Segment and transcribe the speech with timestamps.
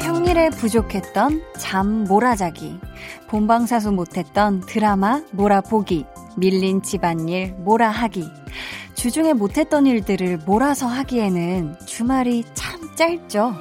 [0.00, 2.78] 평일에 부족했던 잠 몰아자기,
[3.28, 6.06] 본방사수 못했던 드라마 몰아보기,
[6.36, 8.28] 밀린 집안일 몰아하기,
[8.94, 13.54] 주중에 못했던 일들을 몰아서 하기에는 주말이 참 짧죠.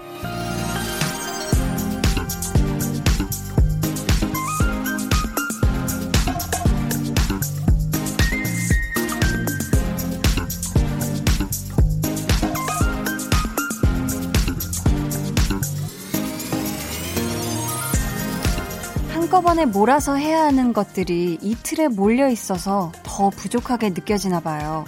[19.34, 24.86] 한꺼번에 몰아서 해야 하는 것들이 이틀에 몰려 있어서 더 부족하게 느껴지나 봐요.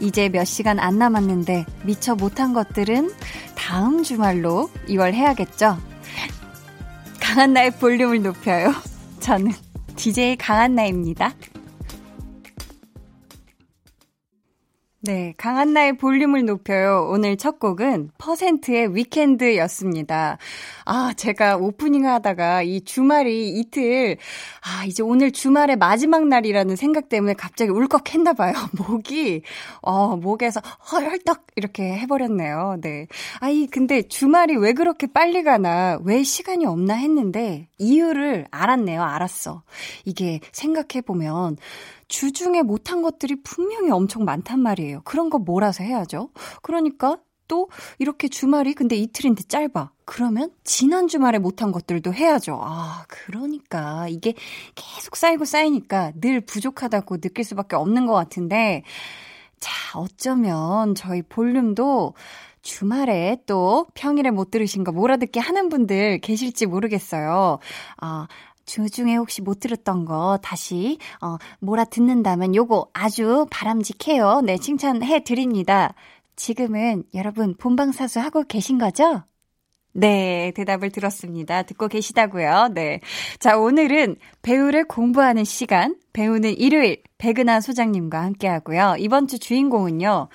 [0.00, 3.12] 이제 몇 시간 안 남았는데 미처 못한 것들은
[3.54, 5.76] 다음 주말로 2월 해야겠죠?
[7.20, 8.72] 강한나의 볼륨을 높여요.
[9.20, 9.52] 저는
[9.96, 11.34] DJ 강한나입니다.
[15.06, 17.06] 네, 강한나의 볼륨을 높여요.
[17.10, 20.38] 오늘 첫 곡은 퍼센트의 위켄드였습니다.
[20.86, 24.16] 아, 제가 오프닝 하다가 이 주말이 이틀,
[24.62, 28.54] 아, 이제 오늘 주말의 마지막 날이라는 생각 때문에 갑자기 울컥했나 봐요.
[28.88, 29.42] 목이,
[29.82, 32.78] 어, 목에서 헐떡 이렇게 해버렸네요.
[32.80, 33.06] 네.
[33.40, 39.02] 아이, 근데 주말이 왜 그렇게 빨리 가나, 왜 시간이 없나 했는데, 이유를 알았네요.
[39.02, 39.64] 알았어.
[40.06, 41.58] 이게 생각해보면,
[42.14, 45.00] 주중에 못한 것들이 분명히 엄청 많단 말이에요.
[45.02, 46.30] 그런 거 몰아서 해야죠.
[46.62, 49.90] 그러니까 또 이렇게 주말이 근데 이틀인데 짧아.
[50.04, 52.60] 그러면 지난 주말에 못한 것들도 해야죠.
[52.62, 54.34] 아, 그러니까 이게
[54.76, 58.84] 계속 쌓이고 쌓이니까 늘 부족하다고 느낄 수밖에 없는 것 같은데
[59.58, 62.14] 자, 어쩌면 저희 볼륨도
[62.62, 67.58] 주말에 또 평일에 못 들으신 거 몰아듣게 하는 분들 계실지 모르겠어요.
[67.96, 68.28] 아,
[68.64, 74.42] 주중에 혹시 못 들었던 거 다시 어 몰아 듣는다면 요거 아주 바람직해요.
[74.44, 75.94] 네, 칭찬해 드립니다.
[76.36, 79.22] 지금은 여러분 본방사수 하고 계신 거죠?
[79.96, 81.62] 네, 대답을 들었습니다.
[81.62, 82.70] 듣고 계시다고요.
[82.74, 83.00] 네.
[83.38, 88.96] 자, 오늘은 배우를 공부하는 시간, 배우는 일요일 백은하 소장님과 함께 하고요.
[88.98, 90.28] 이번 주 주인공은요.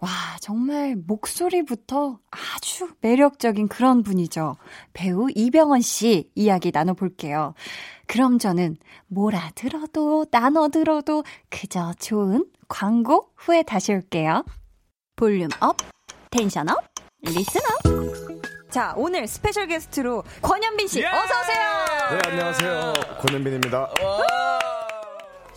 [0.00, 0.08] 와,
[0.40, 4.56] 정말 목소리부터 아주 매력적인 그런 분이죠.
[4.92, 7.54] 배우 이병헌 씨 이야기 나눠볼게요.
[8.06, 8.76] 그럼 저는
[9.08, 14.44] 뭐라 들어도 나눠 들어도 그저 좋은 광고 후에 다시 올게요.
[15.16, 15.76] Volume up,
[16.30, 16.76] tension up,
[17.22, 18.70] listen up.
[18.70, 21.06] 자, 오늘 special guest로 권현빈 씨, 예!
[21.06, 21.84] 어서 오세요!
[22.10, 22.92] 네, 안녕하세요.
[23.20, 23.88] 권현빈입니다.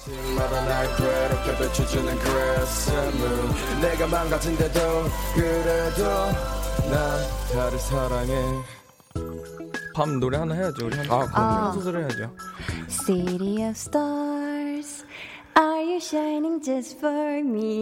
[0.01, 4.79] 아침마다 날 괴롭게 비춰주는 그레스문 내가 망가진데도
[5.35, 6.03] 그래도
[6.89, 7.21] 난
[7.53, 8.33] 다를 사랑해.
[9.93, 12.31] 밤 노래 하나 해야죠 우리 한, 아, 한 소절 해야죠.
[12.89, 15.05] City of Stars
[15.57, 17.81] Are you shining just for me?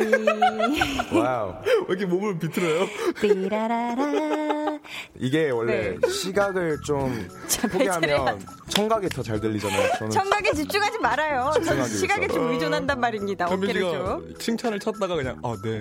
[1.14, 2.88] Wow 왜 이렇게 몸을 비틀어요?
[3.22, 4.80] 띠라라라
[5.16, 6.08] 이게 원래 네.
[6.10, 7.28] 시각을 좀
[7.72, 11.52] 포기하면 청각이 더 잘 들리잖아요 저는 청각에 집중하지 말아요.
[11.64, 12.28] 저는 시각에.
[12.28, 13.48] 좀 의존한단 말입니다.
[13.48, 14.34] 현빈 어깨를 좀.
[14.40, 15.80] 칭찬을 찾다가 그냥 아 네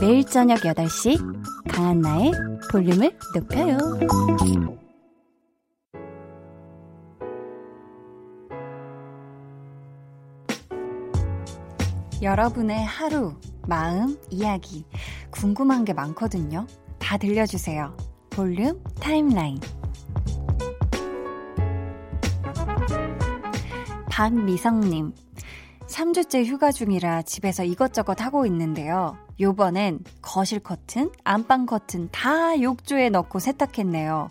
[0.00, 1.18] 매일 저녁 8시
[1.68, 2.32] 강한나의
[2.72, 3.76] 볼륨을 높여요.
[12.22, 13.34] 여러분의 하루,
[13.66, 14.84] 마음, 이야기
[15.30, 16.66] 궁금한 게 많거든요.
[16.98, 17.96] 다 들려주세요.
[18.28, 19.58] 볼륨 타임라인.
[24.10, 25.14] 박미성님.
[25.86, 29.16] 3주째 휴가 중이라 집에서 이것저것 하고 있는데요.
[29.40, 34.28] 요번엔 거실 커튼, 안방 커튼 다 욕조에 넣고 세탁했네요.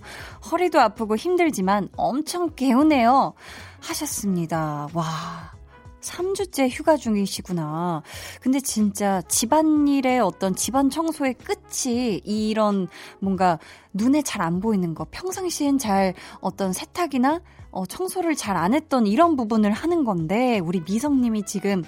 [0.51, 3.33] 허리도 아프고 힘들지만 엄청 개운해요.
[3.81, 4.87] 하셨습니다.
[4.93, 5.58] 와.
[6.01, 8.01] 3주째 휴가 중이시구나.
[8.41, 12.87] 근데 진짜 집안일의 어떤 집안 청소의 끝이 이런
[13.19, 13.59] 뭔가
[13.93, 17.41] 눈에 잘 안 보이는 거, 평상시엔 잘 어떤 세탁이나
[17.71, 21.83] 어, 청소를 잘 안 했던 이런 부분을 하는 건데, 우리 미성님이 지금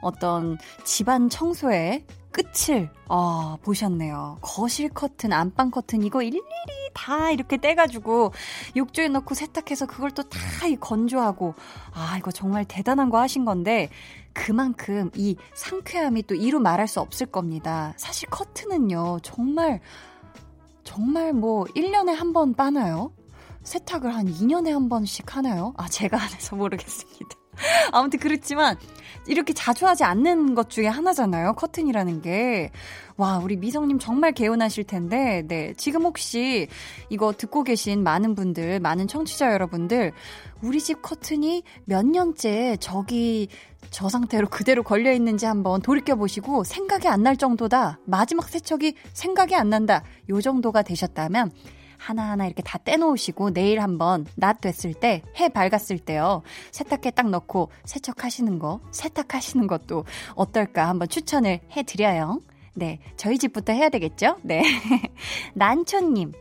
[0.00, 2.04] 어떤 집안 청소의
[2.34, 4.38] 끝을 어, 보셨네요.
[4.42, 6.42] 거실 커튼, 안방 커튼 이거 일일이
[6.92, 8.32] 다 이렇게 떼가지고
[8.76, 10.38] 욕조에 넣고 세탁해서 그걸 또 다
[10.80, 11.54] 건조하고
[11.92, 13.90] 아 이거 정말 대단한 거 하신 건데
[14.32, 17.92] 그만큼 이 상쾌함이 또 이루 말할 수 없을 겁니다.
[17.96, 19.80] 사실 커튼은요 정말
[20.84, 23.12] 정말 뭐 1년에 한 번 빠나요?
[23.62, 25.72] 세탁을 한 2년에 한 번씩 하나요?
[25.76, 27.36] 아 제가 안 해서 모르겠습니다.
[27.92, 28.76] 아무튼 그렇지만
[29.26, 31.54] 이렇게 자주 하지 않는 것 중에 하나잖아요.
[31.54, 32.70] 커튼이라는 게.
[33.16, 35.72] 와, 우리 미성님 정말 개운하실 텐데, 네.
[35.76, 36.66] 지금 혹시
[37.10, 40.12] 이거 듣고 계신 많은 분들, 많은 청취자 여러분들,
[40.62, 43.48] 우리 집 커튼이 몇 년째 저기
[43.90, 48.00] 저 상태로 그대로 걸려 있는지 한번 돌이켜 보시고 생각이 안 날 정도다.
[48.04, 50.02] 마지막 세척이 생각이 안 난다.
[50.28, 51.52] 요 정도가 되셨다면
[52.04, 56.42] 하나하나 이렇게 다 떼놓으시고 내일 한번 낮 됐을 때, 해 밝았을 때요.
[56.70, 60.04] 세탁기에 딱 넣고 세척하시는 거, 세탁하시는 것도
[60.34, 62.42] 어떨까 한번 추천을 해드려요.
[62.74, 62.98] 네.
[63.16, 64.36] 저희 집부터 해야 되겠죠?
[64.42, 64.62] 네.
[65.54, 66.32] 난초님.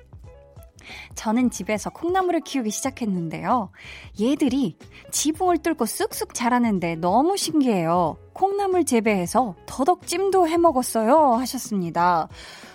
[1.15, 3.71] 저는 집에서 콩나물을 키우기 시작했는데요.
[4.21, 4.77] 얘들이
[5.11, 8.17] 지붕을 뚫고 쑥쑥 자라는데 너무 신기해요.
[8.33, 11.33] 콩나물 재배해서 더덕찜도 해 먹었어요.
[11.35, 12.27] 하셨습니다.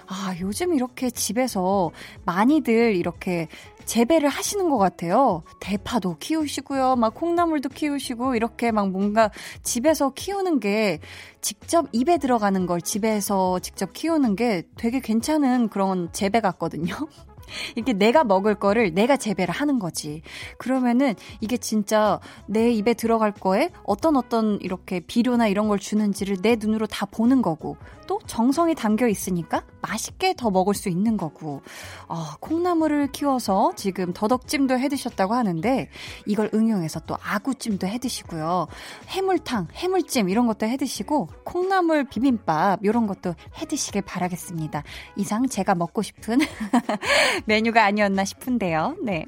[0.06, 1.90] 아, 요즘 이렇게 집에서
[2.24, 3.48] 많이들 이렇게
[3.84, 5.42] 재배를 하시는 것 같아요.
[5.60, 6.96] 대파도 키우시고요.
[6.96, 9.30] 막 콩나물도 키우시고 이렇게 막 뭔가
[9.62, 11.00] 집에서 키우는 게
[11.40, 16.94] 직접 입에 들어가는 걸 집에서 직접 키우는 게 되게 괜찮은 그런 재배 같거든요.
[17.76, 20.22] 이게 내가 먹을 거를 내가 재배를 하는 거지.
[20.58, 26.56] 그러면은 이게 진짜 내 입에 들어갈 거에 어떤 어떤 이렇게 비료나 이런 걸 주는지를 내
[26.56, 27.76] 눈으로 다 보는 거고
[28.08, 31.62] 또 정성이 담겨 있으니까 맛있게 더 먹을 수 있는 거고.
[32.08, 35.88] 아, 콩나물을 키워서 지금 더덕찜도 해 드셨다고 하는데
[36.26, 38.66] 이걸 응용해서 또 아구찜도 해 드시고요.
[39.08, 44.82] 해물탕, 해물찜 이런 것도 해 드시고 콩나물 비빔밥 이런 것도 해 드시길 바라겠습니다.
[45.16, 46.38] 이상 제가 먹고 싶은
[47.46, 48.96] 메뉴가 아니었나 싶은데요.
[49.02, 49.26] 네.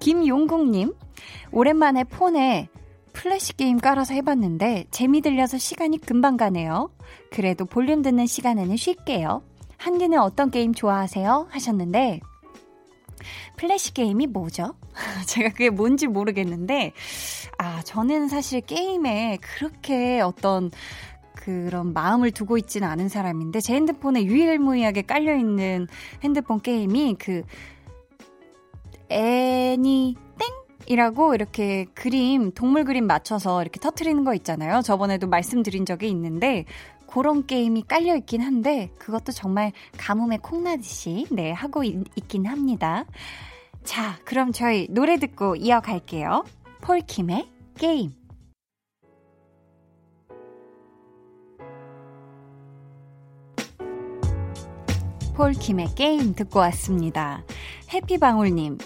[0.00, 0.92] 김용국님,
[1.52, 2.68] 오랜만에 폰에
[3.12, 6.90] 플래시 게임 깔아서 해봤는데 재미 들려서 시간이 금방 가네요.
[7.30, 9.42] 그래도 볼륨 듣는 시간에는 쉴게요.
[9.78, 11.48] 한디는 어떤 게임 좋아하세요?
[11.50, 12.20] 하셨는데
[13.56, 14.74] 플래시 게임이 뭐죠?
[15.26, 16.92] 제가 그게 뭔지 모르겠는데
[17.58, 20.70] 아 저는 사실 게임에 그렇게 어떤
[21.44, 25.86] 그런 마음을 두고 있지는 않은 사람인데 제 핸드폰에 유일무이하게 깔려 있는
[26.22, 27.42] 핸드폰 게임이 그
[29.10, 30.48] 애니 땡
[30.86, 34.80] 이라고 이렇게 그림 동물 그림 맞춰서 이렇게 터트리는 거 있잖아요.
[34.80, 36.64] 저번에도 말씀드린 적이 있는데
[37.06, 43.04] 그런 게임이 깔려 있긴 한데 그것도 정말 가뭄에 콩나듯이 네 하고 있, 있긴 합니다.
[43.84, 46.44] 자, 그럼 저희 노래 듣고 이어갈게요.
[46.80, 48.23] 폴킴의 게임.
[55.34, 57.42] 폴킴의 게임 듣고 왔습니다.
[57.92, 58.78] 해피방울님,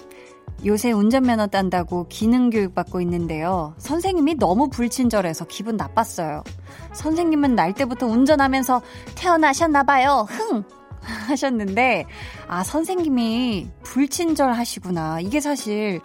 [0.65, 3.75] 요새 운전면허 딴다고 기능 교육 받고 있는데요.
[3.79, 6.43] 선생님이 너무 불친절해서 기분 나빴어요.
[6.95, 8.83] 선생님은 날 때부터 운전하면서
[9.15, 10.27] 태어나셨나봐요.
[10.29, 10.65] 흥!
[11.01, 12.07] 하셨는데,
[12.49, 15.21] 아, 선생님이 불친절 하시구나.
[15.21, 16.01] 이게 사실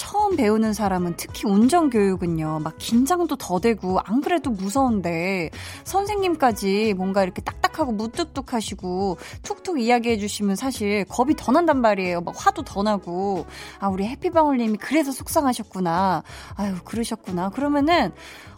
[0.00, 5.50] 처음 배우는 사람은 특히 운전교육은요, 막 긴장도 더 되고, 안 그래도 무서운데,
[5.84, 12.22] 선생님까지 뭔가 이렇게 딱딱하고 무뚝뚝 하시고, 툭툭 이야기해 주시면 사실 겁이 더 난단 말이에요.
[12.22, 13.44] 막 화도 더 나고,
[13.78, 16.22] 아, 우리 해피방울님이 그래서 속상하셨구나.
[16.54, 17.50] 아유, 그러셨구나.
[17.50, 18.12] 그러면은,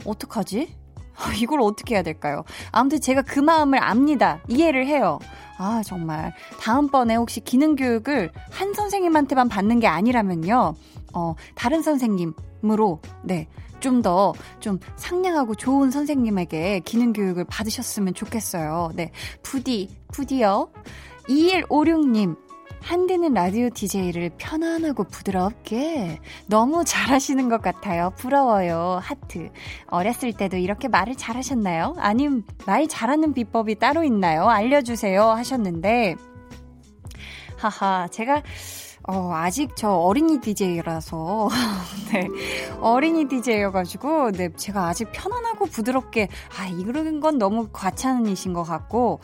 [0.07, 0.77] 어떡하지?
[1.43, 2.45] 이걸 어떻게 해야 될까요?
[2.71, 4.41] 아무튼 제가 그 마음을 압니다.
[4.47, 5.19] 이해를 해요.
[5.59, 6.33] 아, 정말.
[6.61, 10.77] 다음번에 혹시 기능교육을 한 선생님한테만 받는 게 아니라면요.
[11.13, 13.49] 어, 다른 선생님으로, 네.
[13.81, 18.93] 좀 더좀 좀 상냥하고 좋은 선생님에게 기능 교육을 받으셨으면 좋겠어요.
[18.95, 19.11] 네.
[19.43, 20.71] 부디, 부디요.
[21.29, 22.37] 2156님,
[22.83, 28.13] 한디는 라디오 DJ를 편안하고 부드럽게 너무 잘하시는 것 같아요.
[28.17, 28.99] 부러워요.
[29.01, 29.51] 하트.
[29.87, 31.95] 어렸을 때도 이렇게 말을 잘하셨나요?
[31.99, 34.49] 아님 말 잘하는 비법이 따로 있나요?
[34.49, 35.23] 알려주세요.
[35.23, 36.17] 하셨는데,
[37.57, 38.43] 하하, 제가
[39.05, 41.49] 어, 아직 저 어린이 DJ라서,
[42.13, 42.29] 네.
[42.81, 44.49] 어린이 DJ여가지고, 네.
[44.57, 46.29] 제가 아직 편안하고 부드럽게,
[46.59, 49.21] 아, 이런 건 너무 과찬이신 것 같고,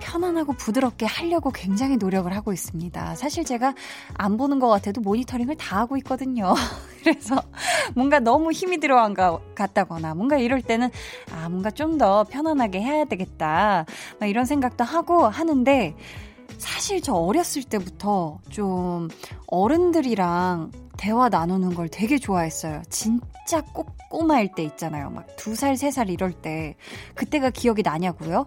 [0.00, 3.14] 편안하고 부드럽게 하려고 굉장히 노력을 하고 있습니다.
[3.16, 3.74] 사실 제가
[4.14, 6.54] 안 보는 것 같아도 모니터링을 다 하고 있거든요.
[7.02, 7.42] 그래서
[7.94, 10.90] 뭔가 너무 힘이 들어간 것 같다거나 뭔가 이럴 때는
[11.32, 13.84] 아, 뭔가 좀 더 편안하게 해야 되겠다.
[14.18, 15.94] 막 이런 생각도 하고 하는데
[16.58, 19.08] 사실 저 어렸을 때부터 좀
[19.46, 22.82] 어른들이랑 대화 나누는 걸 되게 좋아했어요.
[22.90, 25.10] 진짜 꼬꼬마일 때 있잖아요.
[25.10, 26.76] 막 두 살, 세 살 이럴 때.
[27.14, 28.46] 그때가 기억이 나냐고요?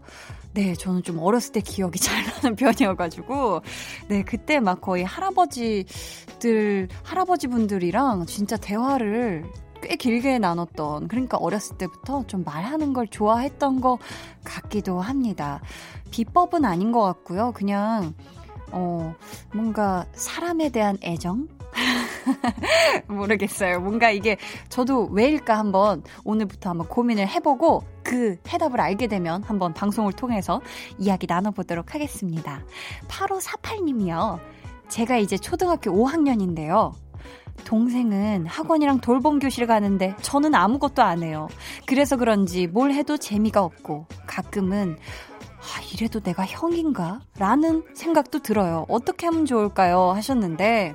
[0.53, 3.61] 네, 저는 좀 어렸을 때 기억이 잘 나는 편이어가지고,
[4.07, 9.45] 네, 그때 막 거의 할아버지들, 할아버지 분들이랑 진짜 대화를
[9.83, 13.99] 꽤 길게 나눴던, 그러니까 어렸을 때부터 좀 말하는 걸 좋아했던 것
[14.43, 15.61] 같기도 합니다.
[16.11, 17.51] 비법은 아닌 것 같고요.
[17.53, 18.13] 그냥,
[18.71, 19.13] 어,
[19.53, 21.47] 뭔가 사람에 대한 애정?
[23.07, 23.79] 모르겠어요.
[23.81, 24.37] 뭔가 이게
[24.69, 30.61] 저도 왜일까 한번 오늘부터 한번 고민을 해보고 그 해답을 알게 되면 한번 방송을 통해서
[30.97, 32.63] 이야기 나눠보도록 하겠습니다.
[33.07, 34.39] 8548님이요.
[34.87, 36.93] 제가 이제 초등학교 5학년인데요.
[37.65, 41.47] 동생은 학원이랑 돌봄 교실 가는데 저는 아무것도 안 해요.
[41.85, 44.97] 그래서 그런지 뭘 해도 재미가 없고 가끔은
[45.63, 47.21] 아, 이래도 내가 형인가?
[47.37, 48.85] 라는 생각도 들어요.
[48.89, 50.11] 어떻게 하면 좋을까요?
[50.11, 50.93] 하셨는데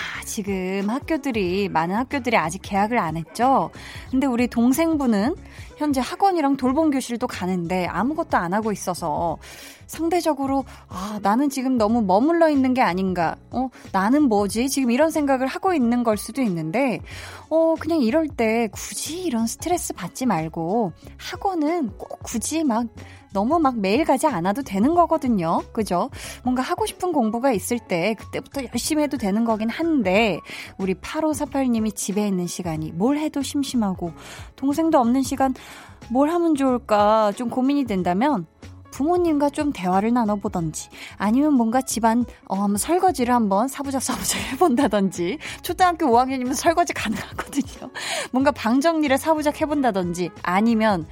[0.00, 3.70] 아, 지금 학교들이, 많은 학교들이 아직 개학을 안 했죠?
[4.10, 5.34] 근데 우리 동생분은
[5.80, 9.38] 현재 학원이랑 돌봄 교실도 가는데 아무것도 안 하고 있어서
[9.86, 13.36] 상대적으로, 아, 나는 지금 너무 머물러 있는 게 아닌가.
[13.50, 14.68] 어, 나는 뭐지?
[14.68, 17.00] 지금 이런 생각을 하고 있는 걸 수도 있는데,
[17.48, 22.86] 어, 그냥 이럴 때 굳이 이런 스트레스 받지 말고 학원은 꼭 굳이 막
[23.32, 25.62] 너무 막 매일 가지 않아도 되는 거거든요.
[25.72, 26.10] 그죠?
[26.42, 30.40] 뭔가 하고 싶은 공부가 있을 때 그때부터 열심히 해도 되는 거긴 한데
[30.78, 34.12] 우리 8548님이 집에 있는 시간이 뭘 해도 심심하고
[34.56, 35.54] 동생도 없는 시간
[36.10, 38.46] 뭘 하면 좋을까 좀 고민이 된다면
[38.90, 46.06] 부모님과 좀 대화를 나눠보던지 아니면 뭔가 집안 어, 한번 설거지를 한번 사부작 사부작 해본다던지 초등학교
[46.06, 47.90] 5학년이면 설거지 가능하거든요.
[48.32, 51.06] 뭔가 방 정리를 사부작 해본다던지 아니면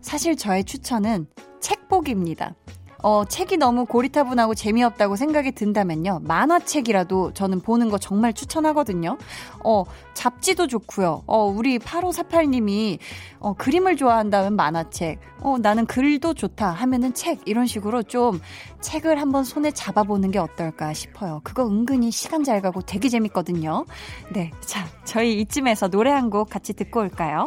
[0.00, 1.26] 사실 저의 추천은
[1.60, 2.54] 책보기입니다.
[3.02, 6.20] 어, 책이 너무 고리타분하고 재미없다고 생각이 든다면요.
[6.22, 9.16] 만화책이라도 저는 보는 거 정말 추천하거든요.
[9.64, 11.22] 어, 잡지도 좋고요.
[11.26, 12.98] 어, 우리 8548님이
[13.38, 18.38] 어, 그림을 좋아한다면 만화책, 어, 나는 글도 좋다 하면은 책, 이런 식으로 좀
[18.82, 21.40] 책을 한번 손에 잡아보는 게 어떨까 싶어요.
[21.42, 23.86] 그거 은근히 시간 잘 가고 되게 재밌거든요.
[24.30, 24.50] 네.
[24.60, 27.46] 자, 저희 이쯤에서 노래 한 곡 같이 듣고 올까요?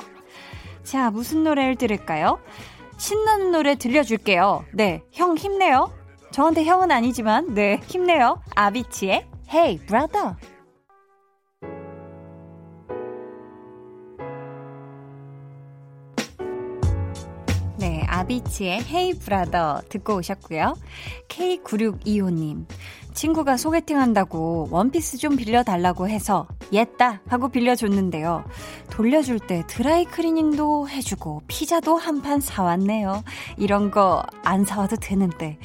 [0.84, 2.40] 자, 무슨 노래를 들을까요?
[2.98, 4.66] 신나는 노래 들려줄게요.
[4.74, 5.92] 네, 형 힘내요.
[6.32, 8.42] 저한테 형은 아니지만, 네, 힘내요.
[8.56, 10.36] 아비치의 Hey Brother.
[18.24, 20.76] 아비치의 Hey Brother 듣고 오셨고요.
[21.28, 22.66] K9625님.
[23.14, 28.44] 친구가 소개팅 한다고 원피스 좀 빌려달라고 해서 옛다 하고 빌려줬는데요.
[28.90, 33.24] 돌려줄 때 드라이 클리닝도 해주고 피자도 한 판 사왔네요.
[33.58, 35.58] 이런 거 안 사와도 되는데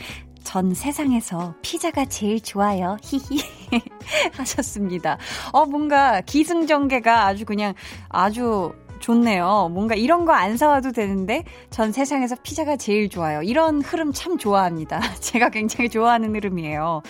[0.43, 2.97] 전 세상에서 피자가 제일 좋아요.
[3.03, 3.41] 히히.
[4.33, 5.19] 하셨습니다.
[5.53, 7.75] 어, 뭔가 기승전개가 아주 그냥
[8.09, 8.73] 아주
[9.09, 9.71] 좋네요.
[9.73, 13.43] 뭔가 이런 거 안 사와도 되는데 전 세상에서 피자가 제일 좋아요.
[13.43, 15.01] 이런 흐름 참 좋아합니다.
[15.21, 17.03] 제가 굉장히 좋아하는 흐름이에요.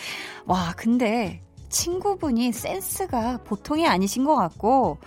[0.46, 4.98] 와, 근데 친구분이 센스가 보통이 아니신 것 같고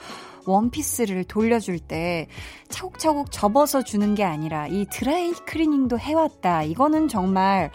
[0.46, 2.28] 원피스를 돌려줄 때
[2.70, 6.64] 차곡차곡 접어서 주는 게 아니라 이 드라이 클리닝도 해왔다.
[6.64, 7.72] 이거는 정말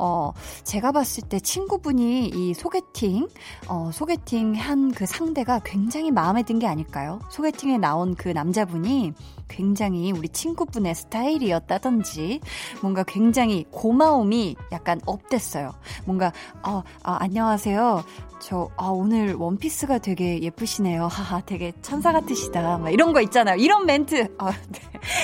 [0.00, 0.32] 어,
[0.64, 3.28] 제가 봤을 때 친구분이 이 소개팅,
[3.68, 7.20] 어, 소개팅 한 그 상대가 굉장히 마음에 든 게 아닐까요?
[7.30, 9.12] 소개팅에 나온 그 남자분이
[9.50, 12.40] 굉장히 우리 친구분의 스타일이었다든지
[12.80, 15.72] 뭔가 굉장히 고마움이 약간 업됐어요.
[16.06, 18.04] 뭔가, 어, 어 안녕하세요.
[18.38, 21.06] 저, 아, 오늘 원피스가 되게 예쁘시네요.
[21.08, 22.78] 하하, 되게 천사 같으시다.
[22.78, 23.56] 막 이런 거 있잖아요.
[23.56, 24.80] 이런 멘트, 아, 네.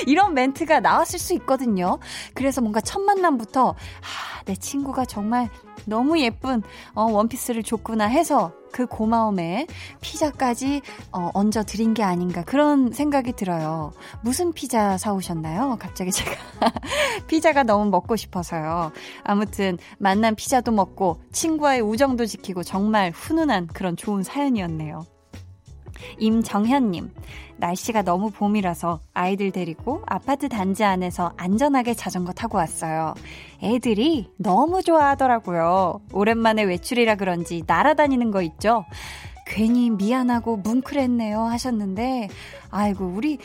[0.07, 1.99] 이런 멘트가 나왔을 수 있거든요.
[2.35, 5.49] 그래서 뭔가 첫 만남부터, 아, 내 친구가 정말
[5.87, 6.63] 너무 예쁜
[6.95, 9.67] 어, 원피스를 줬구나 해서 그 고마움에
[10.03, 13.95] 피자까지 어, 얹어 드린 게 아닌가 그런 생각이 들어요.
[14.21, 15.79] 무슨 피자 사오셨나요?
[15.81, 16.31] 갑자기 제가
[17.27, 18.93] 피자가 너무 먹고 싶어서요.
[19.25, 25.07] 아무튼 만난 피자도 먹고 친구와의 우정도 지키고 정말 훈훈한 그런 좋은 사연이었네요.
[26.19, 27.11] 임정현님,
[27.59, 33.15] 날씨가 너무 봄이라서 아이들 데리고 아파트 단지 안에서 안전하게 자전거 타고 왔어요.
[33.63, 36.01] 애들이 너무 좋아하더라고요.
[36.13, 38.85] 오랜만에 외출이라 그런지 날아다니는 거 있죠?
[39.47, 42.29] 괜히 미안하고 뭉클했네요 하셨는데,
[42.71, 43.39] 아이고, 우리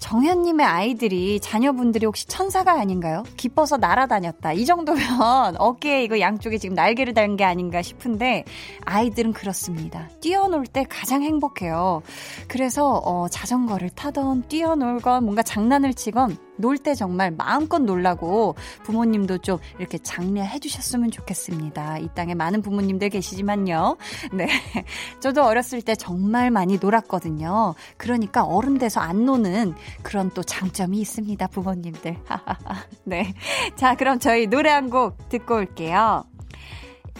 [0.00, 3.22] 정현님의 아이들이 자녀분들이 혹시 천사가 아닌가요?
[3.36, 4.54] 기뻐서 날아다녔다.
[4.54, 5.04] 이 정도면
[5.60, 8.44] 어깨에 이거 양쪽에 지금 날개를 달게 아닌가 싶은데
[8.86, 10.08] 아이들은 그렇습니다.
[10.20, 12.02] 뛰어놀 때 가장 행복해요.
[12.48, 19.58] 그래서 어, 자전거를 타던 뛰어놀건 뭔가 장난을 치건 놀 때 정말 마음껏 놀라고 부모님도 좀
[19.78, 21.98] 이렇게 장려해 주셨으면 좋겠습니다.
[21.98, 23.96] 이 땅에 많은 부모님들 계시지만요.
[24.32, 24.48] 네.
[25.20, 27.74] 저도 어렸을 때 정말 많이 놀았거든요.
[27.96, 32.16] 그러니까 어른 돼서 안 노는 그런 또 장점이 있습니다, 부모님들.
[33.04, 33.34] 네.
[33.76, 36.24] 자, 그럼 저희 노래 한 곡 듣고 올게요.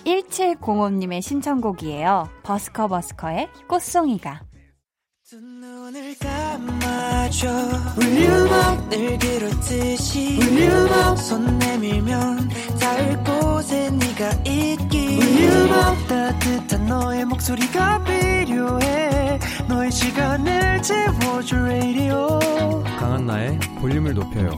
[0.04, 2.28] 1705님의 신청곡이에요.
[2.42, 4.49] 버스커 버스커의 꽃송이가.
[5.90, 7.48] 두 눈을 감아줘.
[7.98, 12.48] love 늘 그렇듯이 love 손 내밀면
[12.80, 15.18] 닿을 곳에 네가 있기.
[15.20, 19.40] love 따뜻한 너의 목소리가 필요해.
[19.68, 22.38] 너의 시간을 채워줘 radio.
[22.98, 24.52] 강한나의 볼륨을 높여요.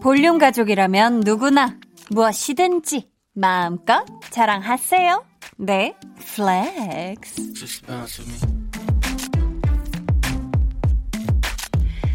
[0.00, 1.76] 볼륨 가족이라면 누구나
[2.10, 5.24] 무엇이든지 마음껏 자랑하세요.
[5.58, 7.52] 네, flex.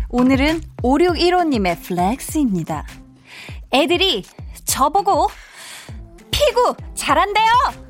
[0.10, 2.86] 오늘은 5615님의 flex입니다.
[3.74, 4.24] 애들이
[4.64, 5.28] 저보고
[6.32, 7.83] 피구 잘한대요!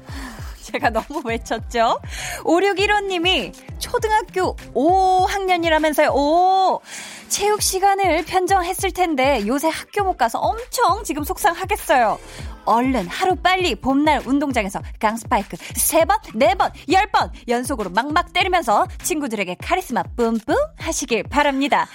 [0.74, 2.00] 제가 너무 외쳤죠?
[2.44, 6.14] 5615님이 초등학교 5학년이라면서요.
[6.16, 6.82] 오!
[7.28, 12.18] 체육 시간을 평정했을 텐데 요새 학교 못 가서 엄청 지금 속상하겠어요.
[12.66, 20.56] 얼른 하루 빨리 봄날 운동장에서 강스파이크 3번, 4번, 10번 연속으로 막막 때리면서 친구들에게 카리스마 뿜뿜
[20.78, 21.88] 하시길 바랍니다.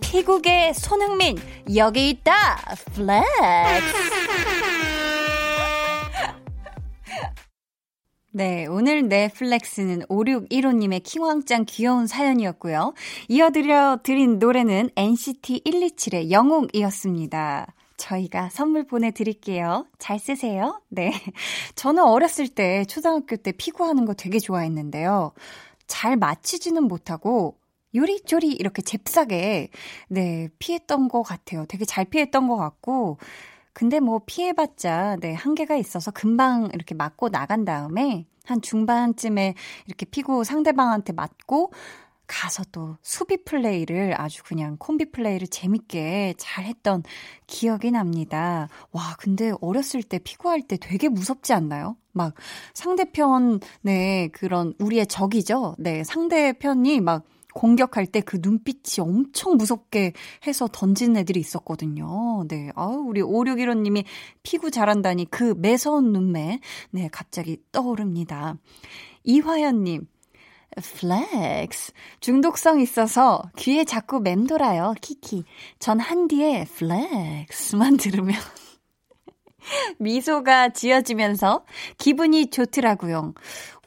[0.00, 1.36] 피구계의 손흥민
[1.74, 2.58] 여기 있다.
[2.94, 4.79] Flex.
[8.32, 12.94] 네, 오늘의 flex는 5615님의 킹왕짱 귀여운 사연이었고요.
[13.28, 17.74] 이어드려 드린 노래는 NCT 127의 영웅이었습니다.
[17.96, 19.86] 저희가 선물 보내드릴게요.
[19.98, 20.80] 잘 쓰세요.
[20.88, 21.10] 네.
[21.74, 25.32] 저는 어렸을 때, 초등학교 때 피구하는 거 되게 좋아했는데요.
[25.88, 27.58] 잘 맞히지는 못하고,
[27.96, 29.70] 요리조리 이렇게 잽싸게,
[30.08, 31.66] 네, 피했던 것 같아요.
[31.66, 33.18] 되게 잘 피했던 것 같고,
[33.72, 39.54] 근데 뭐 피해봤자, 네, 한계가 있어서 금방 이렇게 맞고 나간 다음에 한 중반쯤에
[39.86, 41.72] 이렇게 피고 상대방한테 맞고
[42.26, 47.02] 가서 또 수비 플레이를 아주 그냥 콤비 플레이를 재밌게 잘 했던
[47.48, 48.68] 기억이 납니다.
[48.92, 51.96] 와, 근데 어렸을 때 피구할 때 되게 무섭지 않나요?
[52.12, 52.34] 막
[52.72, 55.74] 상대편, 네, 그런 우리의 적이죠?
[55.78, 60.12] 네, 상대편이 막 공격할 때 그 눈빛이 엄청 무섭게
[60.46, 62.44] 해서 던진 애들이 있었거든요.
[62.48, 62.70] 네.
[62.76, 64.04] 아우, 우리 5615님이
[64.42, 68.56] 피구 잘한다니 그 매서운 눈매, 네, 갑자기 떠오릅니다.
[69.24, 70.06] 이화연님,
[70.80, 71.92] flex.
[72.20, 74.94] 중독성 있어서 귀에 자꾸 맴돌아요.
[75.00, 75.44] 키키.
[75.80, 78.36] 전 한디의 flex만 들으면
[79.98, 81.64] 미소가 지어지면서
[81.98, 83.34] 기분이 좋더라고요.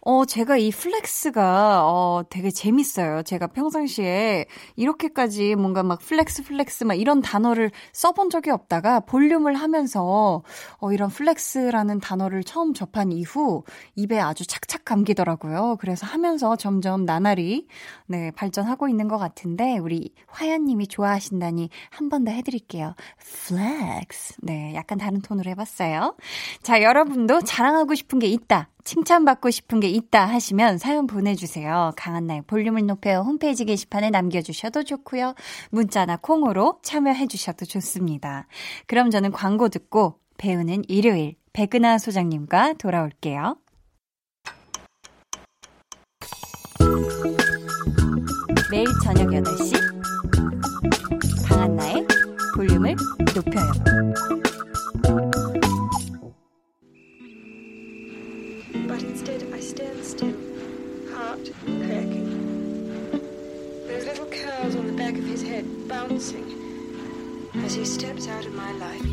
[0.05, 3.23] 어, 제가 이 flex가, 어, 되게 재밌어요.
[3.23, 10.43] 제가 평상시에 이렇게까지 뭔가 막 flex, flex 막 이런 단어를 써본 적이 없다가 볼륨을 하면서,
[10.81, 13.63] 어, 이런 flex라는 단어를 처음 접한 이후
[13.95, 15.77] 입에 아주 착착 감기더라고요.
[15.79, 17.67] 그래서 하면서 점점 나날이,
[18.07, 22.93] 네, 발전하고 있는 것 같은데, 우리 화연님이 좋아하신다니 한 번 더 해드릴게요.
[23.47, 24.35] Flex.
[24.43, 26.15] 네, 약간 다른 톤으로 해봤어요.
[26.61, 28.69] 자, 여러분도 자랑하고 싶은 게 있다.
[28.83, 31.93] 칭찬받고 싶은 게 있다 하시면 사연 보내주세요.
[31.95, 35.35] 강한나의 볼륨을 높여 홈페이지 게시판에 남겨주셔도 좋고요.
[35.71, 38.47] 문자나 콩으로 참여해주셔도 좋습니다.
[38.87, 43.57] 그럼 저는 광고 듣고 배우는 일요일 백은하 소장님과 돌아올게요.
[48.71, 49.73] 매일 저녁 8시
[51.47, 52.07] 강한나의
[52.55, 52.95] 볼륨을
[53.35, 54.42] 높여요.
[64.63, 66.45] Curls on the back of his head bouncing
[67.65, 69.05] as he steps out of my life.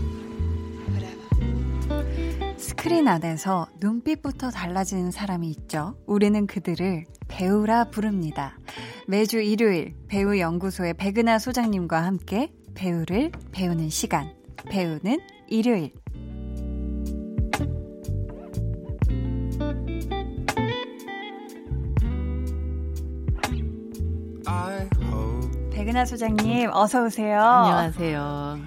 [0.90, 2.56] Whatever.
[2.56, 5.96] 스크린 안에서 눈빛부터 달라지는 사람이 있죠.
[6.06, 8.56] 우리는 그들을 배우라 부릅니다.
[9.08, 14.32] 매주 일요일 배우 연구소의 백은하 소장님과 함께 배우를 배우는 시간.
[14.68, 15.92] 배우는 일요일.
[24.46, 24.99] I
[25.80, 27.40] 백은하 소장님, 어서 오세요.
[27.40, 28.58] 안녕하세요.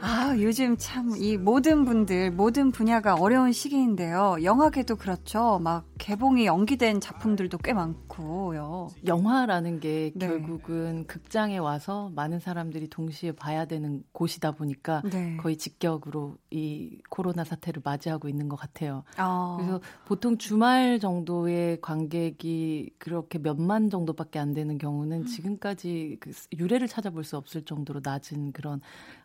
[0.00, 4.36] 아, 요즘 참 이 모든 분들, 모든 분야가 어려운 시기인데요.
[4.42, 5.58] 영화계도 그렇죠.
[5.60, 8.88] 막 개봉이 연기된 작품들도 꽤 많고요.
[9.06, 10.26] 영화라는 게 네.
[10.28, 15.36] 결국은 극장에 와서 많은 사람들이 동시에 봐야 되는 곳이다 보니까 네.
[15.38, 19.02] 거의 직격으로 이 코로나 사태를 맞이하고 있는 것 같아요.
[19.16, 26.86] 아, 그래서 보통 주말 정도의 관객이 그렇게 몇만 정도밖에 안 되는 경우는 지금까지 그 유례를
[26.86, 28.80] 찾아볼 수 없을 정도로 낮은 그런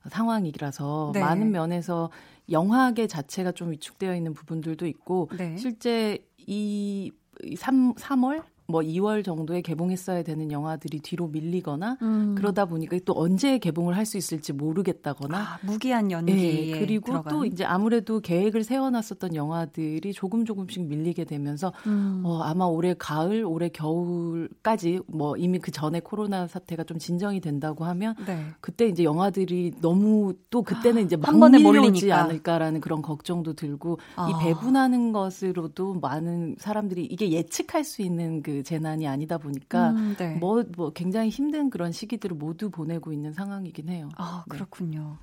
[0.09, 1.19] 상황이 라서 네.
[1.19, 2.09] 많은 면에서
[2.49, 5.57] 영화계 자체가 좀 위축되어 있는 부분들도 있고 네.
[5.57, 7.11] 실제 이
[7.57, 12.35] 3, 3월 뭐 2월 정도에 개봉했어야 되는 영화들이 뒤로 밀리거나 음.
[12.35, 17.33] 그러다 보니까 또 언제 개봉을 할 수 있을지 모르겠다거나 아, 무기한 연기에 예, 그리고 들어간.
[17.33, 22.21] 또 이제 아무래도 계획을 세워놨었던 영화들이 조금 조금씩 밀리게 되면서 음.
[22.25, 27.85] 어, 아마 올해 가을, 올해 겨울까지 뭐 이미 그 전에 코로나 사태가 좀 진정이 된다고
[27.85, 28.45] 하면 네.
[28.59, 32.15] 그때 이제 영화들이 너무 또 그때는 이제 막한 번에 몰리니까.
[32.15, 34.29] 않을까라는 그런 걱정도 들고 아.
[34.29, 40.35] 이 배분하는 것으로도 많은 사람들이 이게 예측할 수 있는 그 재난이 아니다 보니까 음, 네.
[40.35, 44.09] 뭐, 뭐 굉장히 힘든 그런 시기들을 모두 보내고 있는 상황이긴 해요.
[44.17, 44.55] 아, 네.
[44.55, 45.17] 그렇군요.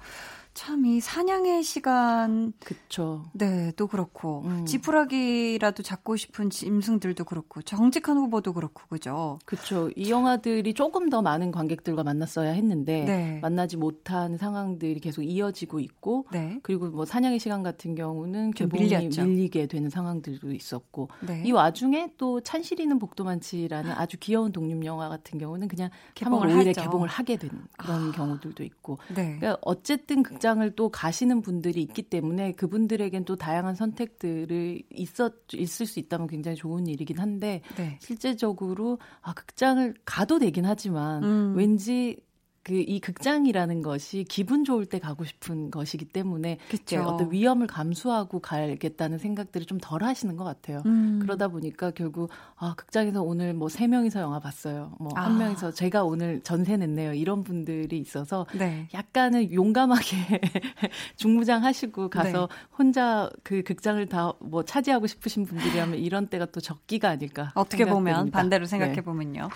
[0.60, 3.24] 참 이 사냥의 시간 그쵸.
[3.32, 4.66] 네, 또 그렇고 음.
[4.66, 9.38] 지푸라기라도 잡고 싶은 짐승들도 그렇고 정직한 후보도 그렇고 그죠?
[9.44, 9.90] 그렇죠.
[9.94, 13.38] 이 영화들이 조금 더 많은 관객들과 만났어야 했는데 네.
[13.40, 16.58] 만나지 못한 상황들이 계속 이어지고 있고 네.
[16.62, 19.24] 그리고 뭐 사냥의 시간 같은 경우는 좀 개봉이 밀렸죠.
[19.24, 21.42] 밀리게 되는 상황들도 있었고 네.
[21.44, 26.52] 이 와중에 또 찬실이는 복도 많지라는 아주 귀여운 독립 영화 같은 경우는 그냥 개봉을 3월
[26.52, 26.82] 5일에 하죠.
[26.82, 28.12] 개봉을 하게 되는 그런 아.
[28.12, 29.36] 경우들도 있고 네.
[29.38, 35.86] 그러니까 어쨌든 극장 을 또 가시는 분들이 있기 때문에 그분들에겐 또 다양한 선택들을 있었 있을
[35.86, 37.98] 수 있다면 굉장히 좋은 일이긴 한데 네.
[38.00, 41.54] 실제적으로 아 극장을 가도 되긴 하지만 음.
[41.56, 42.16] 왠지
[42.62, 47.00] 그 이 극장이라는 것이 기분 좋을 때 가고 싶은 것이기 때문에 그쵸.
[47.02, 50.82] 어떤 위험을 감수하고 가겠다는 생각들을 좀 덜 하시는 것 같아요.
[50.86, 51.20] 음.
[51.22, 54.92] 그러다 보니까 결국 아 극장에서 오늘 뭐 세 명이서 영화 봤어요.
[54.98, 55.38] 뭐한 아.
[55.38, 57.14] 명이서 제가 오늘 전세 냈네요.
[57.14, 58.88] 이런 분들이 있어서 네.
[58.92, 60.40] 약간은 용감하게
[61.16, 62.54] 중무장 하시고 가서 네.
[62.76, 67.52] 혼자 그 극장을 다 뭐 차지하고 싶으신 분들이라면 이런 때가 또 적기가 아닐까.
[67.54, 68.38] 어떻게 보면 생각됩니다.
[68.38, 68.68] 반대로 네.
[68.70, 69.48] 생각해 보면요.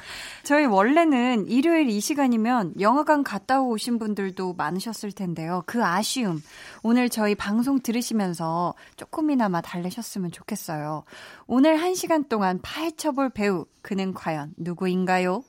[0.42, 5.62] 저희 원래는 일요일 이 시간이면 영 화관 갔다 오신 분들도 많으셨을 텐데요.
[5.66, 6.40] 그 아쉬움
[6.82, 11.04] 오늘 저희 방송 들으시면서 조금이나마 달래셨으면 좋겠어요.
[11.46, 15.44] 오늘 한 시간 동안 파헤쳐볼 배우 그는 과연 누구인가요?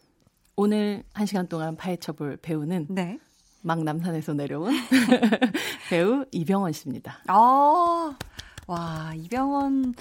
[0.55, 3.19] 오늘 한 시간 동안 파헤쳐볼 배우는 네.
[3.62, 4.71] 막 남산에서 내려온
[5.89, 7.19] 배우 이병헌 씨입니다.
[7.27, 8.15] 아,
[8.67, 9.95] 와, 이병헌,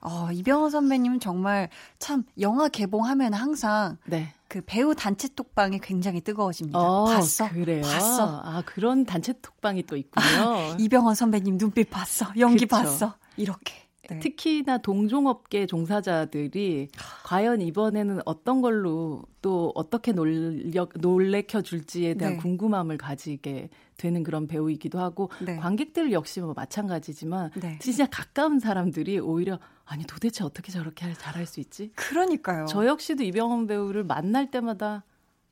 [0.00, 4.32] 어, 이병헌 선배님은 정말 참 영화 개봉하면 항상 네.
[4.48, 6.78] 그 배우 단체 톡방이 굉장히 뜨거워집니다.
[6.78, 7.48] 어, 봤어?
[7.50, 7.82] 그래요.
[7.82, 8.40] 봤어?
[8.42, 10.76] 아 그런 단체 톡방이 또 있군요.
[10.78, 12.32] 이병헌 선배님 눈빛 봤어?
[12.38, 12.76] 연기 그쵸.
[12.76, 13.14] 봤어?
[13.36, 13.89] 이렇게.
[14.10, 14.18] 네.
[14.18, 16.88] 특히나 동종업계 종사자들이
[17.24, 22.40] 과연 이번에는 어떤 걸로 또 어떻게 놀려, 놀래켜 줄지에 대한 네.
[22.40, 25.56] 궁금함을 가지게 되는 그런 배우이기도 하고 네.
[25.56, 27.78] 관객들 역시 뭐 마찬가지지만 네.
[27.80, 31.92] 진짜 가까운 사람들이 오히려 아니 도대체 어떻게 저렇게 할- 잘할 수 있지?
[31.94, 32.66] 그러니까요.
[32.66, 35.04] 저 역시도 이병헌 배우를 만날 때마다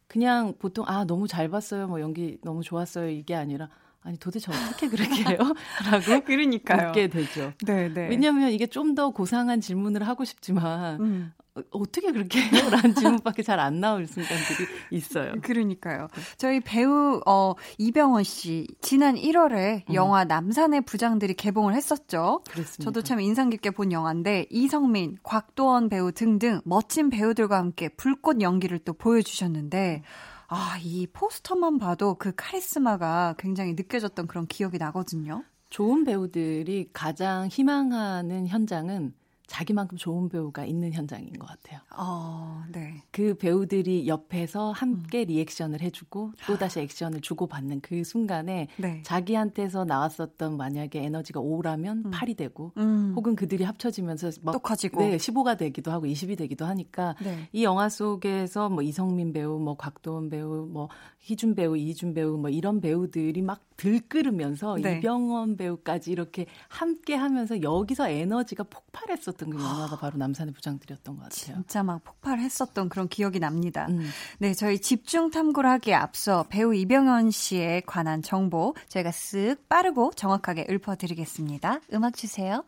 [0.06, 3.68] 그냥 보통 아 너무 잘 봤어요 뭐 연기 너무 좋았어요 이게 아니라
[4.02, 5.38] 아니 도대체 어떻게 그렇게 해요?
[5.90, 6.86] 라고 그러니까요.
[6.88, 7.52] 묻게 되죠.
[7.66, 8.08] 네, 네.
[8.08, 12.50] 왜냐하면 이게 좀 더 고상한 질문을 하고 싶지만 음, 어, 어떻게 그렇게 해요?
[12.70, 15.34] 라는 질문밖에 잘 안 나올 순간들이 있어요.
[15.42, 16.08] 그러니까요.
[16.38, 22.40] 저희 배우 어 이병헌 씨 지난 1월에 영화 남산의 부장들이 개봉을 했었죠.
[22.50, 22.82] 그렇습니다.
[22.84, 28.78] 저도 참 인상 깊게 본 영화인데 이성민, 곽도원 배우 등등 멋진 배우들과 함께 불꽃 연기를
[28.78, 30.02] 또 보여주셨는데
[30.48, 35.44] 아, 이 포스터만 봐도 그 카리스마가 굉장히 느껴졌던 그런 기억이 나거든요.
[35.68, 39.14] 좋은 배우들이 가장 희망하는 현장은
[39.48, 41.80] 자기만큼 좋은 배우가 있는 현장인 것 같아요.
[41.96, 43.02] 어, 네.
[43.10, 44.74] 그 배우들이 옆에서 음.
[44.74, 49.02] 함께 리액션을 해주고 또 다시 액션을 주고받는 그 순간에 네.
[49.04, 53.14] 자기한테서 나왔었던 만약에 에너지가 5라면 8이 되고 음.
[53.16, 55.00] 혹은 그들이 합쳐지면서 막 또 커지고.
[55.00, 57.48] 네, 15가 되기도 하고 20이 되기도 하니까 네.
[57.52, 60.88] 이 영화 속에서 뭐 이성민 배우, 뭐 곽도원 배우, 뭐
[61.20, 64.98] 희준 배우, 이준 배우 뭐 이런 배우들이 막 들끓으면서 네.
[64.98, 71.22] 이병헌 배우까지 이렇게 함께 하면서 여기서 에너지가 폭발했었 던 그 영화가 바로 남산의 부장들이었던 것
[71.22, 71.54] 같아요.
[71.56, 73.86] 진짜 막 폭발했었던 그런 기억이 납니다.
[73.88, 74.10] 음.
[74.38, 80.66] 네, 저희 집중 탐구를 하기에 앞서 배우 이병헌 씨에 관한 정보 저희가 쓱 빠르고 정확하게
[80.68, 81.80] 읊어드리겠습니다.
[81.94, 82.64] 음악 주세요.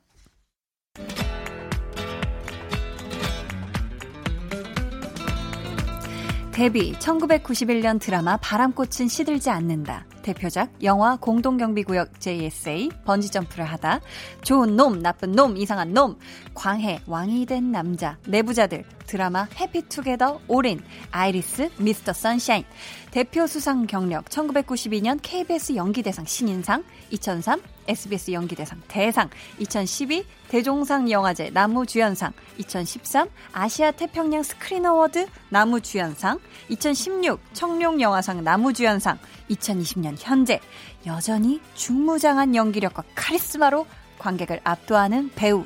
[6.53, 10.05] 데뷔 1991년 드라마 바람꽃은 시들지 않는다.
[10.23, 14.01] 대표작 영화 공동경비구역 JSA 번지점프를 하다
[14.43, 16.19] 좋은 놈 나쁜 놈 이상한 놈
[16.55, 20.81] 광해 왕이 된 남자 내부자들 드라마 해피투게더 올인
[21.11, 22.65] 아이리스 미스터 선샤인
[23.11, 29.29] 대표 수상 경력 1992년 KBS 연기대상 신인상 2003 SBS 연기대상 대상
[29.59, 39.19] 2012 대종상 영화제 남우주연상 2013 아시아 태평양 스크린 어워드 남우주연상 2016 청룡영화상 남우주연상
[39.51, 40.61] 2020년 현재
[41.07, 43.87] 여전히 중무장한 연기력과 카리스마로
[44.19, 45.65] 관객을 압도하는 배우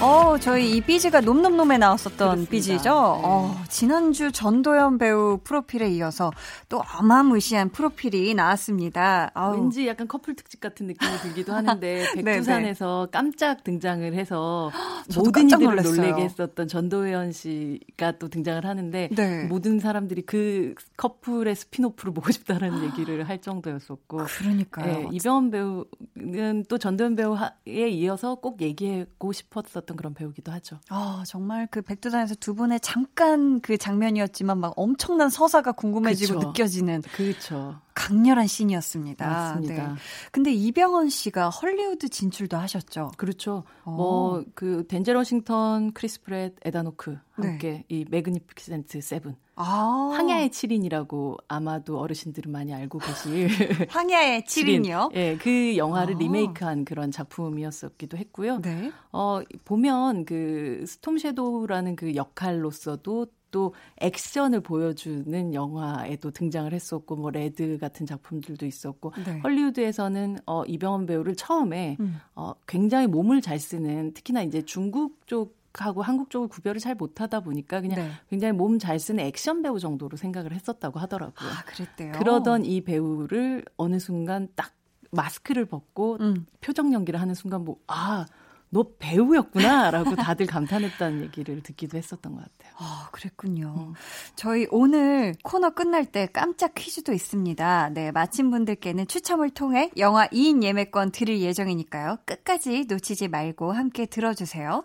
[0.00, 2.50] 어, 저희 이 BG가 놈놈놈에 나왔었던 그렇습니다.
[2.52, 2.84] BG죠?
[2.84, 2.90] 네.
[2.94, 6.30] 어, 지난주 전도연 배우 프로필에 이어서
[6.68, 9.32] 또 어마무시한 프로필이 나왔습니다.
[9.34, 9.54] 아우.
[9.54, 14.70] 왠지 약간 커플 특집 같은 느낌이 들기도 하는데 백두산에서 깜짝 등장을 해서
[15.16, 15.82] 모든 깜짝 이들을.
[15.82, 19.44] 놀래게 했었던 전도연 씨가 또 등장을 하는데 네.
[19.46, 24.86] 모든 사람들이 그 커플의 spin-off를 보고 싶다는 얘기를 할 정도였었고 그러니까요.
[24.86, 30.78] 네, 이병헌 배우는 또 전도연 배우에 이어서 꼭 얘기하고 싶었었던 그런 배우기도 하죠.
[30.88, 36.48] 아, 정말 그 백두산에서 두 분의 잠깐 그 장면이었지만 막 엄청난 서사가 궁금해지고 그쵸.
[36.48, 37.80] 느껴지는 그렇죠.
[37.94, 39.26] 강렬한 씬이었습니다.
[39.26, 39.88] 맞습니다.
[39.88, 39.94] 네.
[40.30, 43.12] 근데 이병헌 씨가 헐리우드 진출도 하셨죠.
[43.16, 43.64] 그렇죠.
[43.84, 43.90] 어.
[43.90, 47.48] 뭐그 덴젤 워싱턴, 크리스 프랫, 에단 호크 네.
[47.48, 50.10] 함께 이 Magnificent Seven 아.
[50.14, 53.48] 황야의 7인이라고 아마도 어르신들은 많이 알고 계실
[53.90, 55.14] 황야의 7인이요?
[55.14, 56.18] 예, 그 영화를 아.
[56.18, 58.60] 리메이크한 그런 작품이었었기도 했고요.
[58.62, 58.92] 네.
[59.12, 67.78] 어, 보면 그 Storm Shadow라는 그 역할로서도 또 액션을 보여주는 영화에도 등장을 했었고 뭐 RED
[67.78, 69.40] 같은 작품들도 있었고 네.
[69.40, 72.20] 헐리우드에서는 어 이병헌 배우를 처음에 음.
[72.34, 77.40] 어 굉장히 몸을 잘 쓰는 특히나 이제 중국 쪽 하고 한국 쪽을 구별을 잘 못하다
[77.40, 78.10] 보니까 그냥 네.
[78.30, 81.48] 굉장히 몸 잘 쓰는 액션 배우 정도로 생각을 했었다고 하더라고요.
[81.50, 82.12] 아, 그랬대요.
[82.12, 84.72] 그러던 이 배우를 어느 순간 딱
[85.10, 86.46] 마스크를 벗고 음.
[86.60, 88.26] 표정 연기를 하는 순간 뭐 아,
[88.70, 92.74] 너 배우였구나라고 다들 감탄했다는 얘기를 듣기도 했었던 것 같아요.
[92.78, 93.74] 아, 그랬군요.
[93.88, 93.94] 음.
[94.36, 97.90] 저희 오늘 코너 끝날 때 깜짝 퀴즈도 있습니다.
[97.94, 102.18] 네, 마친 분들께는 추첨을 통해 영화 2인 예매권 드릴 예정이니까요.
[102.26, 104.84] 끝까지 놓치지 말고 함께 들어주세요.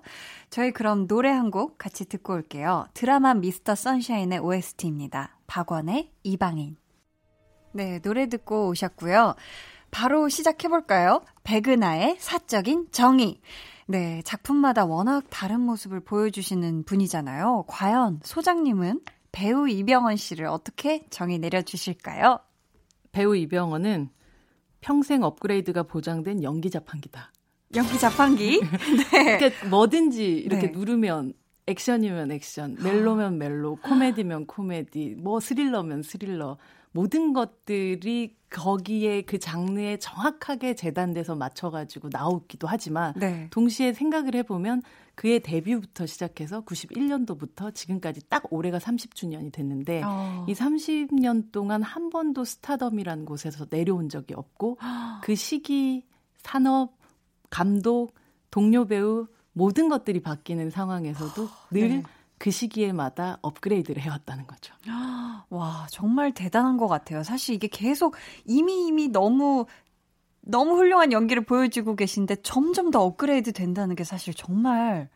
[0.50, 2.88] 저희 그럼 노래 한 곡 같이 듣고 올게요.
[2.96, 5.38] 드라마 미스터 선샤인의 OST입니다.
[5.46, 6.78] 박원의 이방인.
[7.74, 9.36] 네, 노래 듣고 오셨고요.
[9.92, 11.22] 바로 시작해볼까요?
[11.44, 13.40] 백은하의 사적인 정의.
[13.88, 17.66] 네, 작품마다 워낙 다른 모습을 보여주시는 분이잖아요.
[17.68, 22.40] 과연 소장님은 배우 이병헌 씨를 어떻게 정의 내려주실까요?
[23.12, 24.10] 배우 이병헌은
[24.82, 27.32] 평생 업그레이드가 보장된 연기 자판기다.
[27.76, 28.62] 연기 자판기.
[29.12, 29.38] 네.
[29.38, 30.72] 그러니까 뭐든지 이렇게 네.
[30.72, 31.34] 누르면
[31.66, 36.58] 액션이면 액션, 멜로면 멜로, 코미디면 코미디, 뭐 스릴러면 스릴러.
[36.94, 43.48] 모든 것들이 거기에 그 장르에 정확하게 재단돼서 맞춰가지고 나오기도 하지만 네.
[43.50, 44.84] 동시에 생각을 해보면
[45.16, 50.46] 그의 데뷔부터 시작해서 91년도부터 지금까지 딱 올해가 30주년이 됐는데 어.
[50.48, 54.78] 이 30년 동안 한 번도 스타덤이라는 곳에서 내려온 적이 없고
[55.24, 56.06] 그 시기
[56.38, 56.96] 산업
[57.50, 58.14] 감독
[58.52, 62.04] 동료 배우 모든 것들이 바뀌는 상황에서도 늘 네.
[62.44, 64.76] 그 시기에마다 업그레이드를 해왔다는 거죠.
[65.50, 67.24] 와, 정말 대단한 것 같아요.
[67.24, 69.66] 사실 이게 계속 이미 이미 너무
[70.42, 75.08] 너무 훌륭한 연기를 보여주고 계신데 점점 더 업그레이드 된다는 게 사실 정말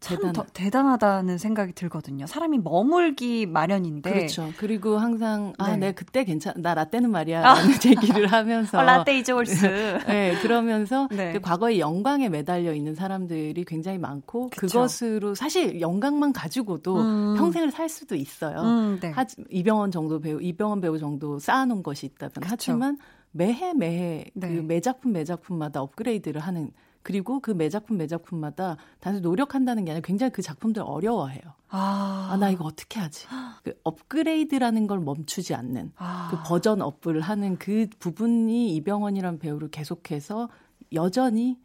[0.00, 2.26] 참 대단하- 더 대단 하다는 생각이 들거든요.
[2.26, 4.10] 사람이 머물기 마련인데.
[4.12, 4.52] 그렇죠.
[4.56, 5.76] 그리고 항상 아, 네.
[5.88, 7.42] 내 그때 괜찮, 나 라떼는 말이야.
[7.42, 7.62] 라는
[8.22, 9.66] 얘기를 하면서 어, 라떼 이즈올스.
[10.06, 11.32] 네, 그러면서 네.
[11.32, 14.80] 그 과거의 영광에 매달려 있는 사람들이 굉장히 많고 그 그쵸.
[14.80, 17.34] 것으로 사실 영광만 가지고도 음.
[17.36, 18.60] 평생을 살 수도 있어요.
[18.60, 19.10] 음, 네.
[19.10, 22.46] 하지, 이병헌 정도 배우, 이병헌 배우 정도 쌓아놓은 것이 있다면 그쵸.
[22.48, 22.98] 하지만
[23.32, 24.48] 매해 매해 네.
[24.48, 26.70] 그 매작품 매작품마다 업그레이드를 하는
[27.02, 31.40] 그리고 그 매작품 매작품마다 단순히 노력한다는 게 아니라 굉장히 그 작품들 어려워해요.
[31.70, 33.26] 아, 아, 나 이거 어떻게 하지?
[33.64, 36.28] 그 업그레이드라는 걸 멈추지 않는 아.
[36.30, 40.48] 그 버전 업을 하는 그 부분이 이병헌이란 배우를 계속해서
[40.92, 41.58] 여전히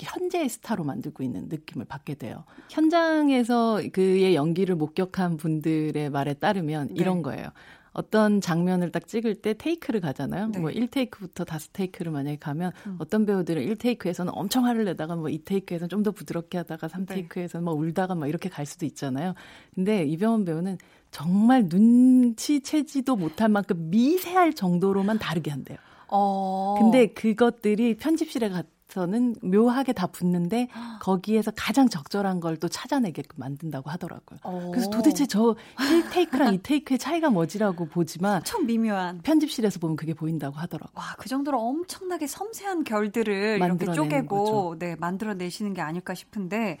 [0.00, 2.44] 현재의 스타로 만들고 있는 느낌을 받게 돼요.
[2.70, 6.94] 현장에서 그의 연기를 목격한 분들의 말에 따르면 네.
[6.96, 7.48] 이런 거예요.
[7.92, 10.48] 어떤 장면을 딱 찍을 때 테이크를 가잖아요.
[10.48, 10.58] 네.
[10.58, 16.10] 뭐 1테이크부터 5테이크를 만약에 가면 어떤 배우들은 1테이크에서는 엄청 화를 내다가 뭐 2테이크에서는 좀 더
[16.10, 19.34] 부드럽게 하다가 3테이크에서는 막 울다가 막 이렇게 갈 수도 있잖아요.
[19.74, 20.78] 근데 이병헌 배우는
[21.12, 25.78] 정말 눈치채지도 못할 만큼 미세할 정도로만 다르게 한대요.
[26.08, 26.74] 어.
[26.78, 28.48] 근데 그것들이 편집실에
[28.92, 30.68] 가서는 묘하게 다 붙는데
[31.00, 34.38] 거기에서 가장 적절한 걸 또 찾아내게끔 만든다고 하더라고요.
[34.44, 34.70] 어.
[34.72, 39.22] 그래서 도대체 저 1테이크랑 2테이크의 차이가 뭐지라고 보지만 엄청 미묘한.
[39.22, 40.92] 편집실에서 보면 그게 보인다고 하더라고요.
[40.94, 44.78] 와, 그 정도로 엄청나게 섬세한 결들을 이렇게 쪼개고 거죠.
[44.78, 46.78] 네, 만들어 내시는 게 아닐까 싶은데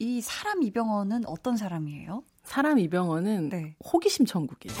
[0.00, 2.22] 이 사람 이병헌은 어떤 사람이에요?
[2.44, 3.74] 사람 이병헌은 네.
[3.84, 4.76] 호기심 천국이에요.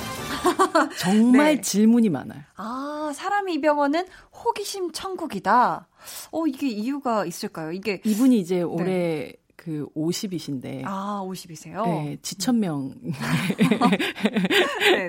[0.98, 1.60] 정말 네.
[1.60, 2.42] 질문이 많아요.
[2.56, 4.06] 아, 사람 이병헌은
[4.44, 5.88] 호기심 천국이다.
[6.30, 7.72] 어, 이게 이유가 있을까요?
[7.72, 10.82] 이게 이분이 이제 올해 그 50이신데 네.
[10.84, 11.86] 아, 50이세요?
[11.86, 13.12] 네, 지천명 네,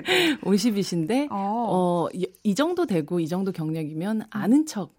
[0.00, 0.36] 네.
[0.38, 1.66] 50이신데 어.
[1.68, 4.94] 어, 이, 이 정도 되고 이 정도 경력이면 아는 척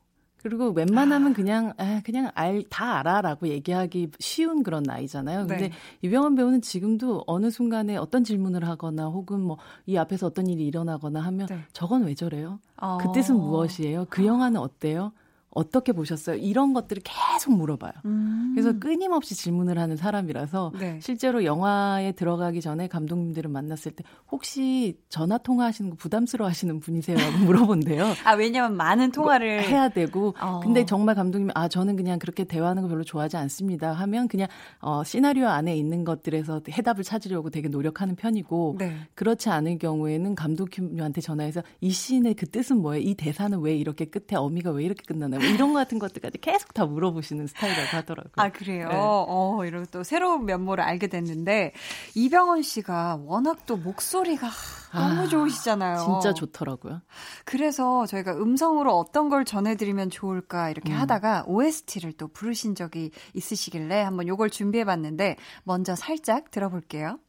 [0.48, 5.48] 그리고 웬만하면 그냥 아, 그냥 알 다 알아라고 얘기하기 쉬운 그런 나이잖아요.
[5.48, 5.72] 근데 네.
[6.02, 11.20] 이병헌 배우는 지금도 어느 순간에 어떤 질문을 하거나 혹은 뭐 이 앞에서 어떤 일이 일어나거나
[11.22, 11.60] 하면 네.
[11.74, 12.60] 저건 왜 저래요?
[12.78, 12.98] 어.
[13.02, 14.06] 그 뜻은 무엇이에요?
[14.10, 15.12] 그 영화는 어때요?
[15.58, 16.36] 어떻게 보셨어요?
[16.36, 17.92] 이런 것들을 계속 물어봐요.
[18.06, 18.52] 음.
[18.54, 21.00] 그래서 끊임없이 질문을 하는 사람이라서 네.
[21.02, 27.18] 실제로 영화에 들어가기 전에 감독님들을 만났을 때 혹시 전화 통화하시는 거 부담스러워 하시는 분이세요?
[27.18, 28.06] 라고 물어본대요.
[28.24, 30.60] 아, 왜냐면 많은 통화를 해야 되고 어.
[30.62, 34.48] 근데 정말 감독님이 아 저는 그냥 그렇게 대화하는 거 별로 좋아하지 않습니다 하면 그냥
[34.80, 38.96] 어 시나리오 안에 있는 것들에서 해답을 찾으려고 되게 노력하는 편이고 네.
[39.16, 43.02] 그렇지 않을 경우에는 감독님한테 전화해서 이 씬의 그 뜻은 뭐예요?
[43.02, 45.47] 이 대사는 왜 이렇게 끝에 어미가 왜 이렇게 끝나나요?
[45.48, 48.34] 뭐 이런 거 같은 것들까지 계속 다 물어보시는 스타일이라고 하더라고요.
[48.36, 48.88] 아, 그래요?
[48.90, 48.96] 네.
[48.98, 51.74] 어, 이러고 또 새로운 면모를 알게 됐는데,
[52.16, 54.50] 이병헌 씨가 워낙 또 목소리가
[54.94, 55.98] 너무 아, 좋으시잖아요.
[55.98, 57.02] 진짜 좋더라고요.
[57.46, 61.00] 그래서 저희가 음성으로 어떤 걸 전해드리면 좋을까 이렇게 음.
[61.00, 67.20] 하다가 OST를 또 부르신 적이 있으시길래 한번 요걸 준비해봤는데, 먼저 살짝 들어볼게요.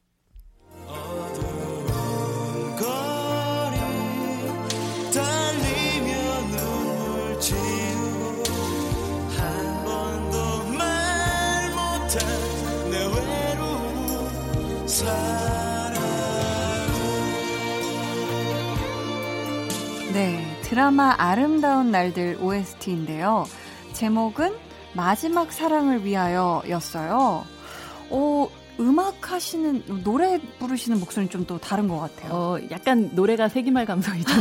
[0.87, 1.48] 거
[20.69, 23.47] 드라마 아름다운 날들 OST인데요.
[23.95, 24.55] 제목은
[24.93, 27.47] 마지막 사랑을 위하여 였어요.
[28.11, 28.49] 어,
[28.81, 32.33] 음악 하시는, 노래 부르시는 목소리는 좀 또 다른 것 같아요.
[32.33, 34.37] 어 약간 노래가 세기말 감성이 좀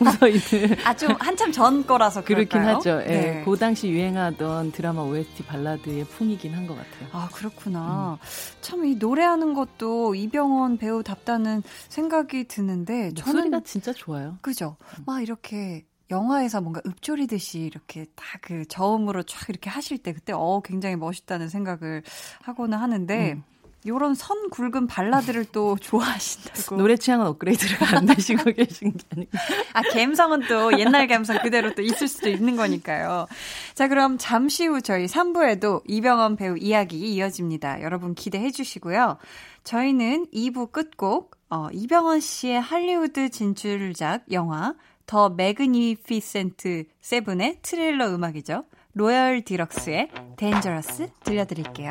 [0.00, 2.62] 묻어 있는 아, 좀 한참 전 거라서 그렇긴?
[2.62, 3.00] 하죠.
[3.02, 3.06] 예.
[3.06, 3.42] 네.
[3.44, 7.08] 그 당시 유행하던 드라마 OST 발라드의 풍이긴 한 것 같아요.
[7.12, 8.18] 아, 그렇구나.
[8.20, 8.26] 음.
[8.60, 13.34] 참, 이 노래하는 것도 이병헌 배우답다는 생각이 드는데, 저는.
[13.34, 14.36] 목소리가 진짜 좋아요.
[14.42, 14.76] 그죠?
[15.06, 20.60] 막 이렇게 영화에서 뭔가 읍조리듯이 이렇게 딱 그 저음으로 쫙 이렇게 하실 때 그때 어
[20.64, 22.02] 굉장히 멋있다는 생각을
[22.42, 23.42] 하고는 하는데 음.
[23.86, 26.76] 요런 선 굵은 발라드를 또 좋아하신다고.
[26.76, 29.30] 노래 취향은 업그레이드를 안 되시고 계신 게 아니고.
[29.72, 33.26] 아, 감성은 또 옛날 감성 그대로 또 있을 수도 있는 거니까요.
[33.74, 37.82] 자, 그럼 잠시 후 저희 3부에도 이병헌 배우 이야기 이어집니다.
[37.82, 39.18] 여러분 기대해 주시고요.
[39.64, 44.74] 저희는 2부 끝곡, 어, 이병헌 씨의 할리우드 진출작 영화
[45.06, 48.64] The Magnificent Seven의 트레일러 음악이죠.
[48.94, 51.90] Royal Deluxe의 Dangerous 들려드릴게요.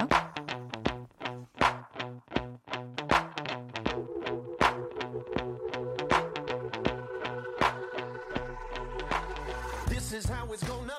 [10.09, 10.96] This is how it's gonna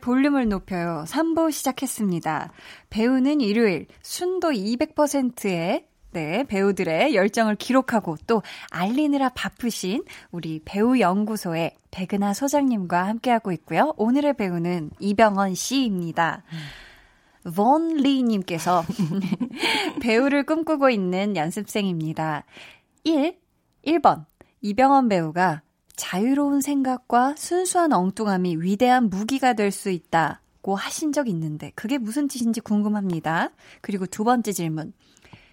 [0.00, 1.04] 볼륨을 높여요.
[1.06, 2.52] 3부 시작했습니다.
[2.90, 12.34] 배우는 일요일 순도 200%의 네, 배우들의 열정을 기록하고 또 알리느라 바쁘신 우리 배우 연구소의 백은하
[12.34, 13.94] 소장님과 함께하고 있고요.
[13.96, 16.42] 오늘의 배우는 이병헌 씨입니다.
[17.54, 18.82] 본 리님께서
[20.02, 22.44] 배우를 꿈꾸고 있는 연습생입니다.
[23.04, 23.36] 1.
[23.86, 24.24] 1번.
[24.62, 25.62] 이병헌 배우가
[26.00, 32.62] 자유로운 생각과 순수한 엉뚱함이 위대한 무기가 될 수 있다고 하신 적 있는데 그게 무슨 뜻인지
[32.62, 33.50] 궁금합니다.
[33.82, 34.94] 그리고 두 번째 질문.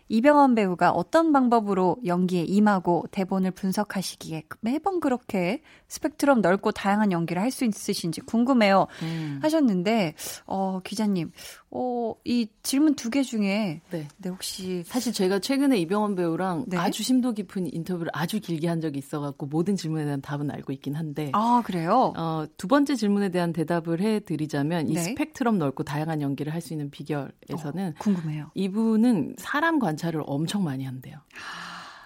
[0.09, 7.51] 이병헌 배우가 어떤 방법으로 연기에 임하고 대본을 분석하시기에 매번 그렇게 스펙트럼 넓고 다양한 연기를 할
[7.51, 8.87] 수 있으신지 궁금해요.
[9.03, 9.39] 음.
[9.41, 10.13] 하셨는데,
[10.45, 11.31] 어, 기자님,
[11.69, 14.07] 어, 이 질문 두 개 중에, 네.
[14.17, 16.77] 네, 혹시, 사실 제가 최근에 이병헌 배우랑 네.
[16.77, 20.71] 아주 심도 깊은 인터뷰를 아주 길게 한 적이 있어 갖고 모든 질문에 대한 답은 알고
[20.73, 22.13] 있긴 한데 아, 그래요?
[22.15, 25.01] 어, 두 번째 질문에 대한 대답을 해 드리자면 이 네.
[25.01, 28.51] 스펙트럼 넓고 다양한 연기를 할 수 있는 비결에서는 궁금해요.
[28.55, 31.17] 이분은 사람 관찰을 엄청 많이 한대요.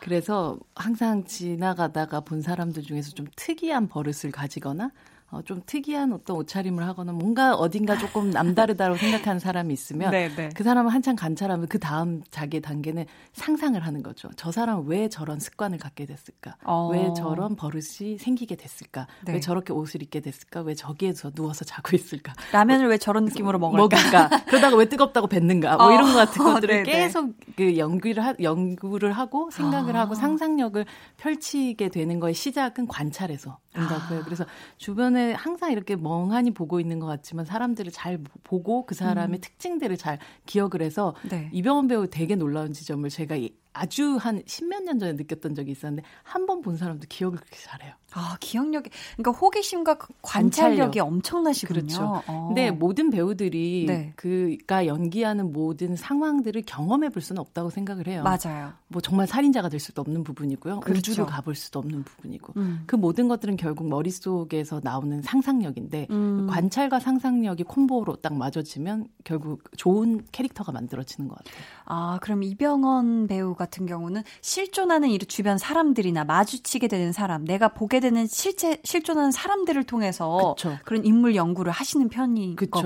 [0.02, 4.91] 그래서 항상 지나가다가 본 사람들 중에서 좀 특이한 버릇을 가지거나
[5.32, 10.50] 어, 좀 특이한 어떤 옷차림을 하거나 뭔가 어딘가 조금 남다르다고 생각하는 사람이 있으면 네, 네.
[10.54, 14.30] 그 사람을 한참 관찰하면 그 다음 자기의 단계는 상상을 하는 거죠.
[14.36, 16.58] 저 사람은 왜 저런 습관을 갖게 됐을까?
[16.66, 16.90] 어.
[16.92, 19.08] 왜 저런 버릇이 생기게 됐을까?
[19.26, 19.34] 네.
[19.34, 20.62] 왜 저렇게 옷을 입게 됐을까?
[20.62, 22.34] 왜 저기에서 누워서 자고 있을까?
[22.52, 23.82] 라면을 왜 저런 느낌으로 먹을까?
[23.82, 24.44] 먹을까?
[24.48, 25.78] 그러다가 왜 뜨겁다고 뱉는가?
[25.78, 25.92] 뭐 어.
[25.94, 26.84] 이런 것 같은 것들을 네네.
[26.84, 30.02] 계속 그 연구를 하, 연구를 하고 생각을 아.
[30.02, 34.08] 하고 상상력을 펼치게 되는 거의 시작은 관찰에서 온다고 아.
[34.10, 34.22] 해요.
[34.26, 34.46] 그래서
[34.78, 40.19] 주변에 항상 이렇게 멍하니 보고 있는 것 같지만 사람들을 잘 보고 그 사람의 특징들을 잘
[40.45, 41.30] 기억을 해서 음.
[41.30, 41.49] 네.
[41.53, 46.03] 이병헌 배우 되게 놀라운 지점을 제가 이- 아주 한 십몇 년 전에 느꼈던 적이 있었는데
[46.24, 47.93] 한 번 본 사람도 기억을 그렇게 잘해요.
[48.13, 51.07] 아, 기억력이, 그러니까 호기심과 그 관찰력이 관찰력.
[51.07, 51.80] 엄청나시군요.
[51.80, 52.22] 그렇죠.
[52.28, 52.47] 어.
[52.47, 54.13] 근데 모든 배우들이 네.
[54.17, 58.24] 그가 연기하는 모든 상황들을 경험해 볼 수는 없다고 생각을 해요.
[58.24, 58.74] 맞아요.
[58.89, 60.82] 뭐 정말 살인자가 될 수도 없는 부분이고요.
[60.82, 60.99] 그렇죠.
[61.11, 62.53] 우주를 가볼 수도 없는 부분이고.
[62.57, 62.84] 음.
[62.86, 66.47] 그 모든 것들은 결국 머릿속에서 나오는 상상력인데 음.
[66.49, 71.53] 관찰과 상상력이 콤보로 딱 맞아지면 결국 좋은 캐릭터가 만들어지는 것 같아요.
[71.86, 77.99] 아, 그럼 이병헌 배우 같은 경우는 실존하는 이 주변 사람들이나 마주치게 되는 사람, 내가 보게
[77.99, 80.78] 되는 실제 실존하는 사람들을 통해서 그쵸.
[80.84, 82.01] 그런 인물 연구를 하시는.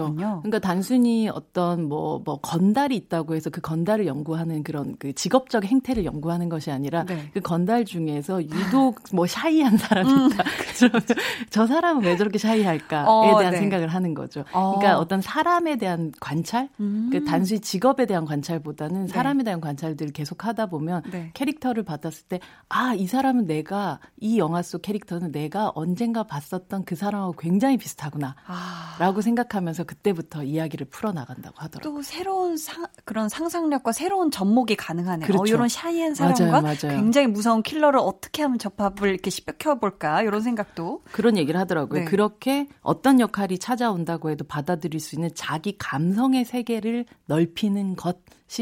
[0.05, 0.41] 거군요.
[0.43, 6.05] 그러니까 단순히 어떤 뭐, 뭐, 건달이 있다고 해서 그 건달을 연구하는 그런 그 직업적 행태를
[6.05, 7.29] 연구하는 것이 아니라 네.
[7.33, 10.43] 그 건달 중에서 유독 뭐 샤이한 사람이 있다.
[10.77, 11.01] 그러면
[11.49, 13.07] 저 사람은 왜 저렇게 샤이할까에 음.
[13.07, 13.59] 어, 대한 네.
[13.59, 14.43] 생각을 하는 거죠.
[14.51, 14.75] 어.
[14.77, 17.09] 그러니까 어떤 사람에 대한 관찰, 음.
[17.11, 19.13] 그 단순히 직업에 대한 관찰보다는 네.
[19.13, 21.31] 사람에 대한 관찰들을 계속 하다 보면 네.
[21.33, 22.39] 캐릭터를 받았을 때,
[22.69, 28.35] 아, 이 사람은 내가, 이 영화 속 캐릭터는 내가 언젠가 봤었던 그 사람하고 굉장히 비슷하구나.
[28.45, 28.95] 아.
[28.99, 31.95] 라고 생각하면서 그때부터 이야기를 풀어 나간다고 하더라고요.
[31.95, 35.27] 또 새로운 상, 그런 상상력과 새로운 접목이 가능하네요.
[35.27, 35.43] 그렇죠.
[35.43, 36.97] 어, 이런 샤이한 맞아요, 사람과 맞아요.
[36.99, 42.01] 굉장히 무서운 킬러를 어떻게 하면 접합을 이렇게 씹혀볼까 이런 생각도 그런 얘기를 하더라고요.
[42.01, 42.05] 네.
[42.05, 48.15] 그렇게 어떤 역할이 찾아온다고 해도 받아들일 수 있는 자기 감성의 세계를 넓히는 것이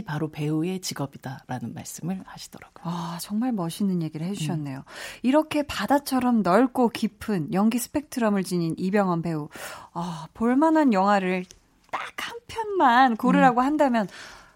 [0.05, 2.83] 바로 배우의 직업이다라는 말씀을 하시더라고요.
[2.85, 4.79] 아, 정말 멋있는 얘기를 해주셨네요.
[4.79, 4.83] 음.
[5.23, 9.49] 이렇게 바다처럼 넓고 깊은 연기 스펙트럼을 지닌 이병헌 배우.
[9.93, 11.45] 아, 볼만한 영화를
[11.91, 13.65] 딱 한 편만 고르라고 음.
[13.65, 14.07] 한다면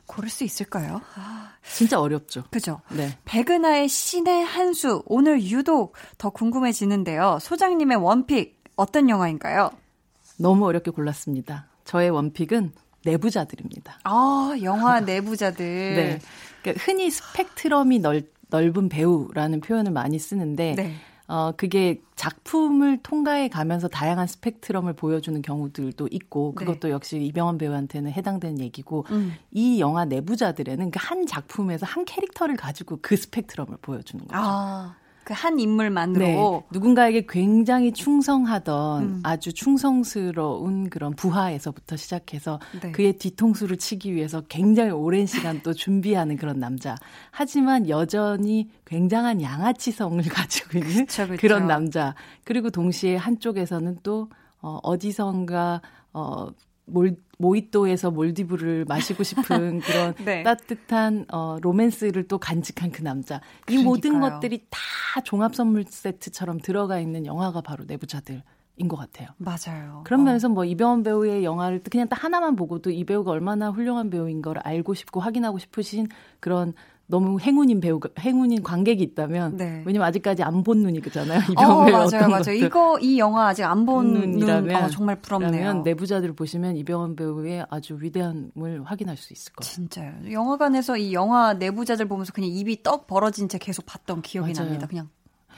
[0.06, 1.02] 고를 수 있을까요?
[1.16, 2.46] 아, 진짜 어렵죠.
[2.50, 2.82] 그죠?
[2.90, 3.18] 네.
[3.26, 5.04] 백은하의 신의 한 수.
[5.06, 7.40] 오늘 유독 더 궁금해지는데요.
[7.42, 9.72] 소장님의 원픽 어떤 영화인가요?
[10.38, 11.68] 너무 어렵게 골랐습니다.
[11.84, 12.72] 저의 원픽은
[13.12, 14.00] 내부자들입니다.
[14.04, 15.66] 아, 영화 내부자들.
[15.66, 16.20] 네.
[16.62, 20.94] 그러니까 흔히 스펙트럼이 넓, 넓은 배우라는 표현을 많이 쓰는데 네.
[21.30, 26.66] 어, 그게 작품을 통과해 가면서 다양한 스펙트럼을 보여주는 경우들도 있고, 네.
[26.66, 29.34] 그것도 역시 이병헌 배우한테는 해당되는 얘기고, 음.
[29.52, 34.40] 이 영화 내부자들에는 그 한 작품에서 한 캐릭터를 가지고 그 스펙트럼을 보여주는 거죠.
[34.42, 34.96] 아,
[35.28, 36.26] 그 한 인물만으로.
[36.26, 39.20] 네, 누군가에게 굉장히 충성하던 음.
[39.24, 42.94] 아주 충성스러운 그런 부하에서부터 시작해서 네.
[42.94, 46.96] 그의 뒤통수를 치기 위해서 굉장히 오랜 시간 또 준비하는 그런 남자.
[47.32, 51.42] 하지만 여전히 굉장한 양아치성을 가지고 있는 그쵸, 그쵸.
[51.42, 52.16] 그런 남자.
[52.46, 54.30] 그리고 동시에 한쪽에서는 또
[54.62, 55.82] 어, 어디선가
[56.14, 56.48] 어,
[56.86, 60.44] 몰, 모히또에서 몰디브를 마시고 싶은 그런 네.
[60.44, 63.42] 따뜻한 어, 로맨스를 또 간직한 그 남자.
[63.70, 64.34] 이 모든 그러니까요.
[64.40, 68.44] 것들이 다 종합 선물 세트처럼 들어가 있는 영화가 바로 내부자들
[68.80, 69.30] 인 것 같아요.
[69.38, 70.04] 맞아요.
[70.06, 74.44] 그런 면에서 뭐 이병헌 배우의 영화를 그냥 딱 하나만 보고도 이 배우가 얼마나 훌륭한 배우인
[74.44, 76.08] 걸 알고 싶고 확인하고 싶으신
[76.40, 76.74] 그런
[77.10, 79.82] 너무 행운인 배우, 행운인 관객이 있다면, 네.
[79.86, 81.40] 왜냐면 아직까지 안 본 눈이 그잖아요.
[81.40, 82.52] 어, 이병헌 배우 맞아요, 어떤 맞아요.
[82.54, 85.84] 이거, 이 영화 아직 안 본 눈, 눈이라면 어, 정말 부럽네요.
[85.84, 89.66] 내부자들을 보시면 이병헌 배우의 아주 위대함을 확인할 수 있을 거예요.
[89.72, 90.14] 진짜요.
[90.32, 94.66] 영화관에서 이 영화 내부자들 보면서 그냥 입이 떡 벌어진 채 계속 봤던 기억이 맞아요.
[94.66, 94.88] 납니다.
[94.88, 95.10] 그냥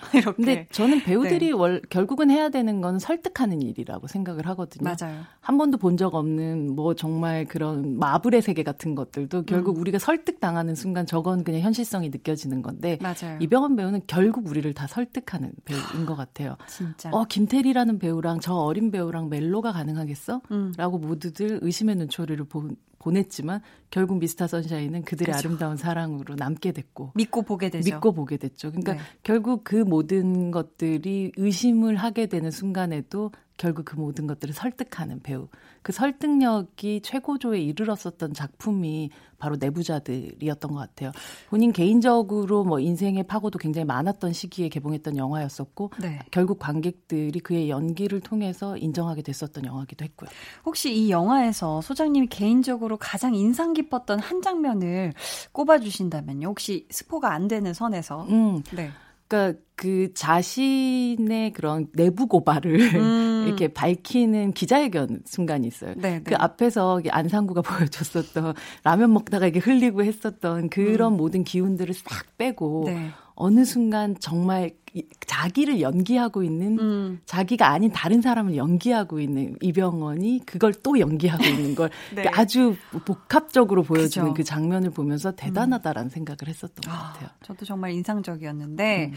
[0.13, 0.35] 이렇게.
[0.35, 1.51] 근데 저는 배우들이 네.
[1.51, 4.89] 월, 결국은 해야 되는 건 설득하는 일이라고 생각을 하거든요.
[4.99, 5.21] 맞아요.
[5.41, 9.81] 한 번도 본 적 없는 뭐 정말 그런 마블의 세계 같은 것들도 결국 음.
[9.81, 13.37] 우리가 설득당하는 순간 저건 그냥 현실성이 느껴지는 건데 맞아요.
[13.41, 16.55] 이병헌 배우는 결국 우리를 다 설득하는 배우인 것 같아요.
[16.67, 17.09] 진짜.
[17.11, 20.41] 어 김태리라는 배우랑 저 어린 배우랑 멜로가 가능하겠어?
[20.51, 20.73] 음.
[20.77, 22.69] 라고 모두들 의심의 눈초리를 보,
[22.99, 25.47] 보냈지만 결국 미스터 선샤인은 그들의 그죠.
[25.47, 27.95] 아름다운 사랑으로 남게 됐고 믿고 보게 되죠.
[27.95, 28.69] 믿고 보게 됐죠.
[28.69, 28.99] 그러니까 네.
[29.23, 35.49] 결국 그 모든 것들이 의심을 하게 되는 순간에도 결국 그 모든 것들을 설득하는 배우.
[35.81, 41.11] 그 설득력이 최고조에 이르렀었던 작품이 바로 내부자들이었던 것 같아요.
[41.49, 46.19] 본인 개인적으로 뭐 인생의 파고도 굉장히 많았던 시기에 개봉했던 영화였었고 네.
[46.31, 50.29] 결국 관객들이 그의 연기를 통해서 인정하게 됐었던 영화기도 했고요.
[50.65, 55.13] 혹시 이 영화에서 소장님이 개인적으로 가장 인상 깊었던 한 장면을
[55.51, 56.47] 꼽아주신다면요.
[56.47, 58.23] 혹시 스포가 안 되는 선에서.
[58.29, 58.89] 음, 네.
[59.29, 63.43] 그러니까 그 자신의 그런 내부 고발을 음.
[63.47, 65.93] 이렇게 밝히는 기자회견 순간이 있어요.
[65.95, 66.35] 네, 그 네.
[66.37, 72.93] 앞에서 안상구가 보여줬었던 라면 먹다가 이게 흘리고 했었던 그런 모든 기운들을 싹 빼고 음.
[72.93, 73.09] 네.
[73.39, 77.19] 어느 순간 정말 이- 자기를 연기하고 있는 음.
[77.25, 82.23] 자기가 아닌 다른 사람을 연기하고 있는 이병헌이 그걸 또 연기하고 있는 걸 네.
[82.23, 82.75] 그러니까 아주
[83.05, 84.33] 복합적으로 보여주는 그죠.
[84.35, 87.29] 그 장면을 보면서 대단하다라는 생각을 했었던 것 아, 같아요.
[87.43, 89.13] 저도 정말 인상적이었는데 음.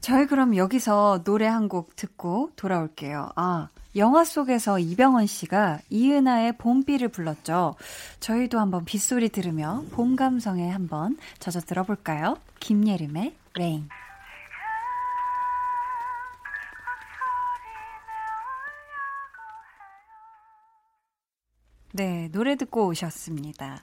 [0.00, 3.30] 저희 그럼 여기서 노래 한 곡 듣고 돌아올게요.
[3.36, 7.74] 아, 영화 속에서 이병헌 씨가 이은하의 봄비를 불렀죠.
[8.20, 12.36] 저희도 한번 빗소리 들으며 봄 감성에 한번 젖어 들어볼까요?
[12.60, 13.88] 김예림의 Rain.
[21.92, 23.82] 네, 노래 듣고 오셨습니다.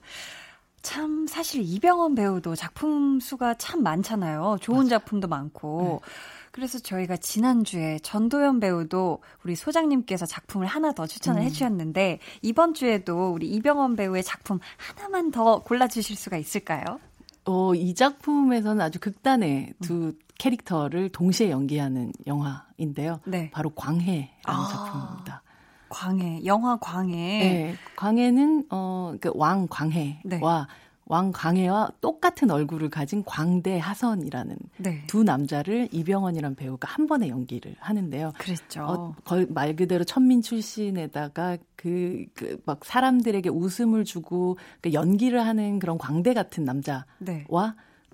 [0.82, 4.58] 참 사실 이병헌 배우도 작품 수가 참 많잖아요.
[4.62, 6.02] 좋은 작품도 많고.
[6.52, 13.48] 그래서 저희가 지난주에 전도연 배우도 우리 소장님께서 작품을 하나 더 추천을 해주셨는데 이번 주에도 우리
[13.50, 17.00] 이병헌 배우의 작품 하나만 더 골라주실 수가 있을까요?
[17.48, 19.74] 어, 이 작품에서는 아주 극단의 음.
[19.82, 23.22] 두 캐릭터를 동시에 연기하는 영화인데요.
[23.26, 23.50] 네.
[23.52, 24.68] 바로 광해라는 아.
[24.68, 25.42] 작품입니다.
[25.90, 27.16] 광해, 영화 광해.
[27.16, 27.76] 네.
[27.96, 30.40] 광해는 어, 그왕 광해와 네.
[31.10, 35.04] 왕 광해와 똑같은 얼굴을 가진 광대 하선이라는 네.
[35.08, 38.34] 두 남자를 이병헌이란 배우가 한 번에 연기를 하는데요.
[38.38, 38.84] 그랬죠.
[38.84, 45.80] 어, 거의 말 그대로 천민 출신에다가 그, 그, 막 사람들에게 웃음을 주고 그 연기를 하는
[45.80, 47.46] 그런 광대 같은 남자와 네.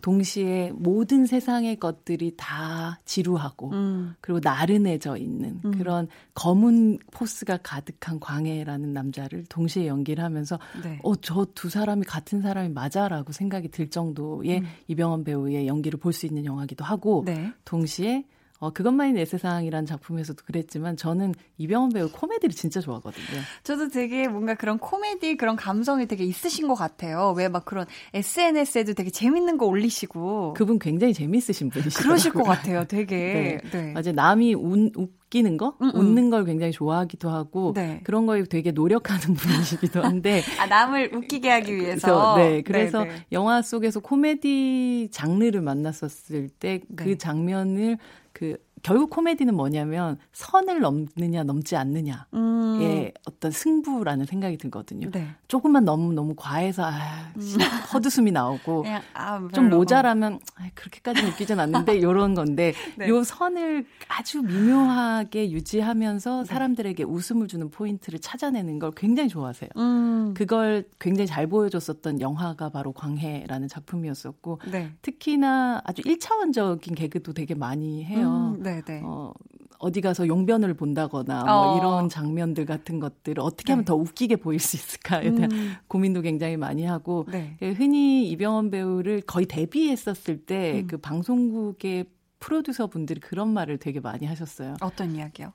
[0.03, 4.15] 동시에 모든 세상의 것들이 다 지루하고 음.
[4.19, 5.71] 그리고 나른해져 있는 음.
[5.71, 10.99] 그런 검은 포스가 가득한 광해라는 남자를 동시에 연기를 하면서 네.
[11.03, 14.65] 어, 저 두 사람이 같은 사람이 맞아라고 생각이 들 정도의 음.
[14.87, 17.51] 이병헌 배우의 연기를 볼 수 있는 영화기도 하고 네.
[17.65, 18.25] 동시에
[18.63, 23.41] 어, 그것만이 내 세상이라는 작품에서도 그랬지만 저는 이병헌 배우 코미디를 진짜 좋아하거든요.
[23.63, 27.33] 저도 되게 뭔가 그런 코미디 그런 감성이 되게 있으신 것 같아요.
[27.37, 32.07] 왜 막 그런 SNS에도 되게 재밌는 거 올리시고 그분 굉장히 재미있으신 분이시더라고요.
[32.09, 32.85] 그러실 것 같아요.
[32.85, 33.59] 되게.
[33.71, 33.91] 네.
[33.93, 34.13] 맞아요.
[34.13, 35.99] 남이 운, 웃 기는 거, 음, 음.
[35.99, 38.01] 웃는 걸 굉장히 좋아하기도 하고 네.
[38.03, 42.35] 그런 거에 되게 노력하는 분이시기도 한데 아, 남을 웃기게 하기 위해서.
[42.35, 43.25] 그래서, 네, 그래서 네, 네.
[43.31, 47.17] 영화 속에서 코미디 장르를 만났었을 때그 네.
[47.17, 47.97] 장면을
[48.31, 53.11] 그 결국 코미디는 뭐냐면 선을 넘느냐 넘지 않느냐의 음.
[53.25, 55.09] 어떤 승부라는 생각이 들거든요.
[55.09, 55.29] 네.
[55.47, 57.31] 조금만 너무 너무 과해서 아,
[57.93, 59.77] 헛웃음이 나오고 그냥 아, 좀 별로.
[59.77, 63.07] 모자라면 아, 그렇게까지 웃기진 않는데 이런 건데 네.
[63.07, 69.69] 요 선을 아주 미묘하게 유지하면서 사람들에게 웃음을 주는 포인트를 찾아내는 걸 굉장히 좋아하세요.
[69.77, 70.33] 음.
[70.33, 74.91] 그걸 굉장히 잘 보여줬었던 영화가 바로 광해라는 작품이었었고 네.
[75.01, 78.55] 특히나 아주 1차원적인 개그도 되게 많이 해요.
[78.57, 79.01] 음, 네, 네.
[79.03, 79.33] 어,
[79.79, 81.77] 어디 가서 용변을 본다거나 뭐 어.
[81.77, 83.87] 이런 장면들 같은 것들을 어떻게 하면 네.
[83.87, 85.73] 더 웃기게 보일 수 있을까에 대한 음.
[85.87, 87.55] 고민도 굉장히 많이 하고 네.
[87.59, 90.87] 그 흔히 이병헌 배우를 거의 데뷔했었을 때 음.
[90.87, 92.05] 그 방송국의
[92.39, 94.75] 프로듀서 분들이 그런 말을 되게 많이 하셨어요.
[94.81, 95.53] 어떤 이야기요?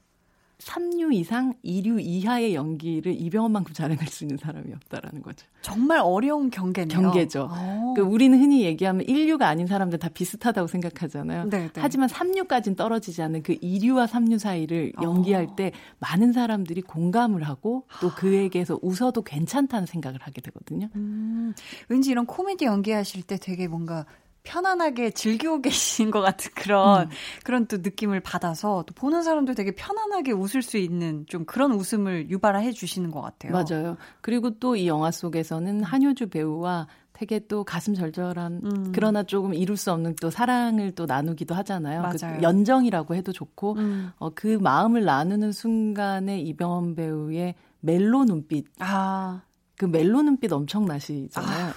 [0.59, 5.46] 3류 이상, 2류 이하의 연기를 이병헌만큼 잘해낼 수 있는 사람이 없다라는 거죠.
[5.62, 7.00] 정말 어려운 경계네요.
[7.00, 7.48] 경계죠.
[7.50, 7.94] 어.
[7.96, 11.44] 그 우리는 흔히 얘기하면 1류가 아닌 사람들 다 비슷하다고 생각하잖아요.
[11.48, 11.70] 네, 네.
[11.76, 15.02] 하지만 3류까지는 떨어지지 않는 그 2류와 3류 사이를 어.
[15.02, 20.88] 연기할 때 많은 사람들이 공감을 하고 또 그에게서 웃어도 괜찮다는 생각을 하게 되거든요.
[20.96, 21.54] 음,
[21.88, 24.06] 왠지 이런 코미디 연기하실 때 되게 뭔가
[24.45, 27.09] 편안하게 즐기고 계신 것 같은 그런 음.
[27.45, 32.30] 그런 또 느낌을 받아서 또 보는 사람도 되게 편안하게 웃을 수 있는 좀 그런 웃음을
[32.30, 33.53] 유발해 주시는 것 같아요.
[33.53, 33.97] 맞아요.
[34.22, 38.93] 그리고 또 이 영화 속에서는 한효주 배우와 되게 또 가슴 절절한 음.
[38.95, 42.03] 그러나 조금 이룰 수 없는 또 사랑을 또 나누기도 하잖아요.
[42.03, 42.36] 맞아요.
[42.36, 44.12] 그 연정이라고 해도 좋고 음.
[44.18, 49.43] 어, 그 마음을 나누는 순간에 이병헌 배우의 멜로 눈빛 아,
[49.78, 51.72] 그 멜로 눈빛 엄청 나시잖아요.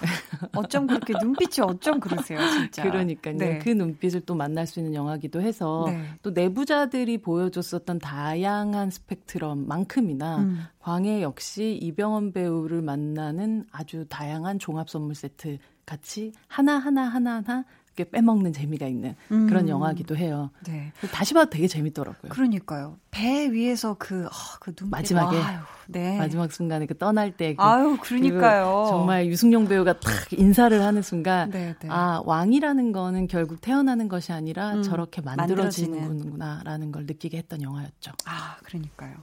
[0.57, 2.81] 어쩜 그렇게 눈빛이 어쩜 그러세요, 진짜.
[2.81, 3.37] 그러니까요.
[3.37, 3.59] 네.
[3.59, 6.03] 그 눈빛을 또 만날 수 있는 영화기도 해서 네.
[6.23, 10.63] 또 내부자들이 보여줬었던 다양한 스펙트럼만큼이나 음.
[10.79, 17.65] 광해 역시 이병헌 배우를 만나는 아주 다양한 종합 선물 세트 같이 하나 하나 하나 하나
[17.95, 19.47] 빼먹는 재미가 있는 음.
[19.47, 20.49] 그런 영화기도 해요.
[20.65, 20.91] 네.
[21.11, 22.29] 다시 봐도 되게 재밌더라고요.
[22.29, 22.97] 그러니까요.
[23.11, 24.29] 배 위에서 그, 어,
[24.59, 24.91] 그 눈빛.
[24.91, 25.37] 마지막에.
[25.37, 26.17] 아유, 네.
[26.17, 28.83] 마지막 순간에 그 떠날 때 그, 아유, 그러니까요.
[28.85, 31.89] 그 정말 유승용 배우가 탁 인사를 하는 순간 네, 네.
[31.89, 38.11] 아 왕이라는 거는 결국 태어나는 것이 아니라 음, 저렇게 만들어지는구나라는 걸 느끼게 했던 영화였죠.
[38.25, 39.15] 아, 그러니까요.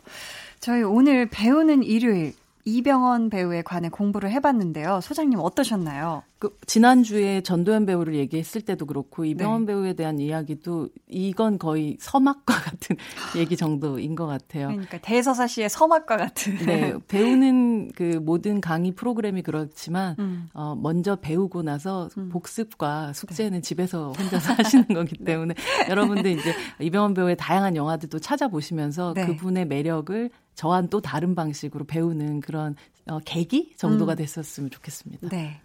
[0.60, 2.34] 저희 오늘 배우는 일요일
[2.68, 5.00] 이병헌 배우에 관해 공부를 해봤는데요.
[5.00, 6.22] 소장님 어떠셨나요?
[6.38, 9.72] 그 지난주에 전도연 배우를 얘기했을 때도 그렇고 이병헌 네.
[9.72, 12.96] 배우에 대한 이야기도 이건 거의 서막과 같은
[13.36, 14.68] 얘기 정도인 것 같아요.
[14.68, 16.58] 그러니까 대서사시의 서막과 같은.
[16.58, 20.48] 네, 배우는 그 모든 강의 프로그램이 그렇지만 음.
[20.52, 22.28] 어 먼저 배우고 나서 음.
[22.28, 25.54] 복습과 숙제는 집에서 혼자서 하시는 거기 때문에
[25.88, 29.26] 여러분들 이제 이병헌 배우의 다양한 영화들도 찾아보시면서 네.
[29.26, 32.74] 그분의 매력을 저와는 또 다른 방식으로 배우는 그런
[33.06, 34.16] 어, 계기 정도가 음.
[34.16, 35.28] 됐었으면 좋겠습니다.
[35.28, 35.60] 네.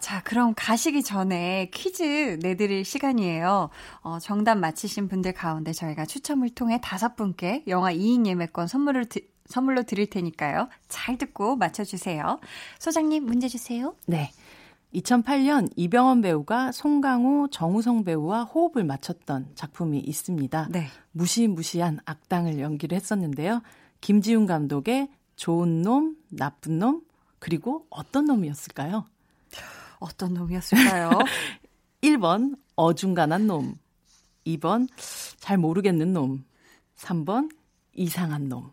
[0.00, 3.70] 자, 그럼 가시기 전에 퀴즈 내드릴 시간이에요.
[4.02, 9.20] 어, 정답 맞히신 분들 가운데 저희가 추첨을 통해 다섯 분께 영화 2인 예매권 선물을 드,
[9.46, 10.68] 선물로 드릴 테니까요.
[10.88, 12.38] 잘 듣고 맞춰주세요.
[12.78, 13.94] 소장님, 문제 주세요.
[14.06, 14.30] 네.
[14.92, 20.68] 2008년 이병헌 배우가 송강호, 정우성 배우와 호흡을 맞췄던 작품이 있습니다.
[20.70, 20.86] 네.
[21.12, 23.62] 무시무시한 악당을 연기를 했었는데요.
[24.04, 27.00] 김지훈 감독의 좋은 놈, 나쁜 놈,
[27.38, 29.06] 그리고 어떤 놈이었을까요?
[29.98, 31.08] 어떤 놈이었을까요?
[32.02, 33.78] 1번 어중간한 놈,
[34.46, 34.88] 2번
[35.38, 36.44] 잘 모르겠는 놈,
[36.98, 37.50] 3번
[37.94, 38.72] 이상한 놈.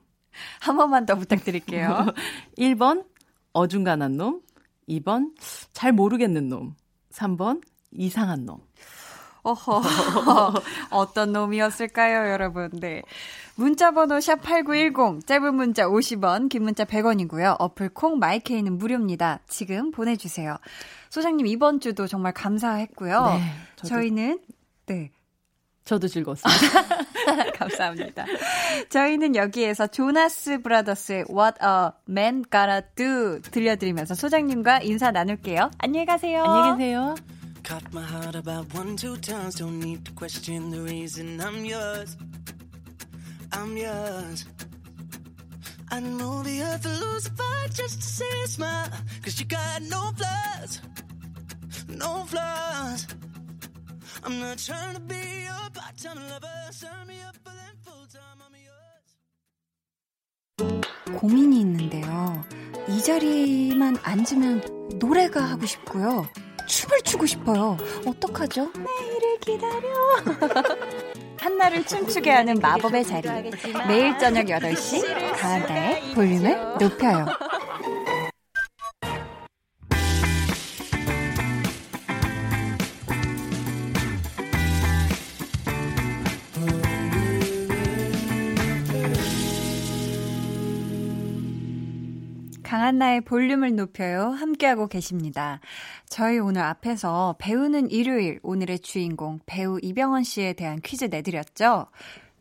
[0.60, 2.08] 한 번만 더 부탁드릴게요.
[2.58, 3.06] 1번
[3.54, 4.42] 어중간한 놈,
[4.90, 5.34] 2번
[5.72, 6.76] 잘 모르겠는 놈,
[7.14, 7.62] 3번
[7.94, 8.60] 이상한 놈.
[9.44, 9.82] 어허.
[10.92, 12.70] 어떤 놈이었을까요, 여러분?
[12.74, 13.02] 네.
[13.56, 17.56] 문자번호 샵8910, 짧은 문자 50원, 긴 문자 100원이고요.
[17.60, 19.40] 어플 콩 마이케이는 무료입니다.
[19.48, 20.58] 지금 보내주세요.
[21.10, 23.26] 소장님, 이번 주도 정말 감사했고요.
[23.26, 23.42] 네,
[23.78, 24.40] 저도- 저희는,
[24.86, 25.12] 네.
[25.84, 26.62] 저도 즐거웠습니다.
[27.58, 28.26] 감사합니다.
[28.90, 35.72] 저희는 여기에서 조나스 브라더스의 What a Man Gotta Do 들려드리면서 소장님과 인사 나눌게요.
[35.80, 36.44] 안녕히 가세요.
[36.44, 37.16] 안녕히 계세요.
[37.64, 39.56] Caught my heart about one, two times.
[39.56, 42.18] Don't need to question the reason I'm yours.
[43.54, 44.46] I'm yours.
[45.92, 48.90] I'd move the earth to lose a fight just to see a smile.
[49.24, 50.82] Cause you got no flaws.
[51.88, 53.08] No flaws.
[54.24, 56.48] I'm not trying to be your part-time lover.
[56.72, 58.42] Sign me up for them full-time.
[58.46, 58.72] I'm yours.
[61.20, 62.44] 고민이 있는데요.
[62.88, 64.62] 이 자리만 앉으면
[65.00, 66.28] 노래가 하고 싶고요.
[66.66, 67.78] 춤을 추고 싶어요.
[68.06, 68.72] 어떡하죠?
[68.76, 69.90] 내일을 기다려.
[71.40, 73.28] 한나를 춤추게 하는 마법의 자리.
[73.88, 77.26] 매일 저녁 8시 가은다의 볼륨을 높여요.
[92.72, 94.30] 강한나의 볼륨을 높여요.
[94.30, 95.60] 함께하고 계십니다.
[96.08, 101.88] 저희 오늘 앞에서 배우는 일요일 오늘의 주인공 배우 이병헌 씨에 대한 퀴즈 내드렸죠.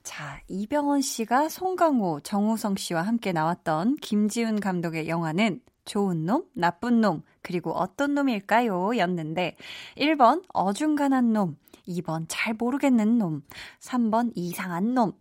[0.05, 7.25] 자, 이병헌 씨가 송강호, 정우성 씨와 함께 나왔던 김지훈 감독의 영화는 좋은 놈, 나쁜 놈,
[7.43, 8.97] 그리고 어떤 놈일까요?
[8.99, 9.57] 였는데
[9.97, 11.57] 1번 어중간한 놈,
[11.89, 13.43] 2번 잘 모르겠는 놈,
[13.81, 15.13] 3번 이상한 놈.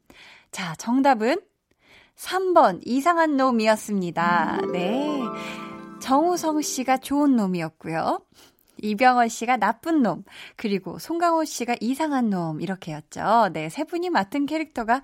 [0.51, 1.48] 자, 정답은
[2.19, 4.59] 3번 이상한 놈이었습니다.
[4.73, 5.21] 네.
[6.01, 8.19] 정우성 씨가 좋은 놈이었고요.
[8.81, 10.23] 이병헌 씨가 나쁜 놈,
[10.55, 13.49] 그리고 송강호 씨가 이상한 놈, 이렇게였죠.
[13.53, 15.01] 네, 세 분이 맡은 캐릭터가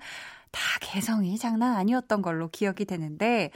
[0.50, 3.50] 다 개성이 장난 아니었던 걸로 기억이 되는데,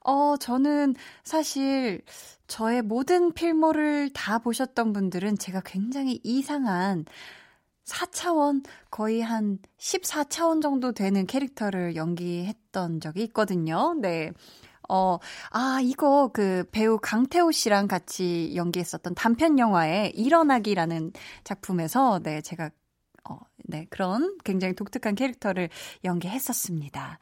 [0.00, 2.02] 어, 저는 사실
[2.48, 7.04] 저의 모든 필모를 다 보셨던 분들은 제가 굉장히 이상한
[7.90, 13.94] 4차원, 거의 한 14차원 정도 되는 캐릭터를 연기했던 적이 있거든요.
[14.00, 14.32] 네.
[14.88, 15.18] 어,
[15.50, 21.12] 아, 이거 그 배우 강태호 씨랑 같이 연기했었던 단편 영화의 일어나기라는
[21.44, 22.70] 작품에서 네, 제가
[23.28, 25.68] 어, 네, 그런 굉장히 독특한 캐릭터를
[26.02, 27.18] 연기했었습니다.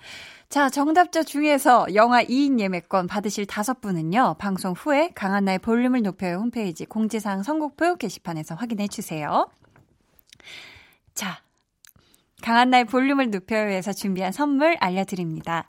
[0.48, 6.86] 자, 정답자 중에서 영화 2인 예매권 받으실 다섯 분은요, 방송 후에 강한나의 볼륨을 높여요 홈페이지
[6.86, 9.46] 공지사항 선곡표 게시판에서 확인해 주세요.
[11.18, 11.42] 자,
[12.42, 15.68] 강한나의 볼륨을 높여요에서 준비한 선물 알려드립니다.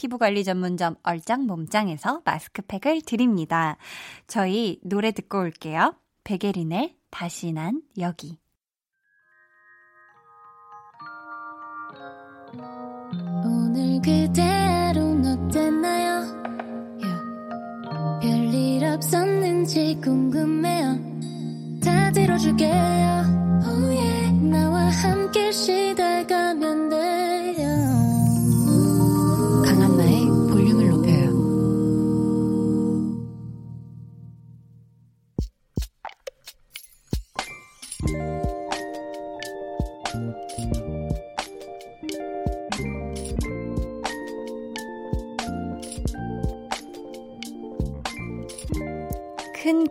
[0.00, 3.76] 피부관리 전문점 얼짱 몸짱에서 마스크팩을 드립니다.
[4.26, 5.94] 저희 노래 듣고 올게요.
[6.24, 8.38] 베게린의 다시 난 여기.
[13.44, 16.10] 오늘 그대로는 어땠나요?
[17.02, 18.22] Yeah.
[18.22, 21.10] 별일 없었는지 궁금해요.
[22.12, 22.70] 들어줄게요
[23.64, 24.32] oh yeah.
[24.48, 27.29] 나와 함께 시달가면 돼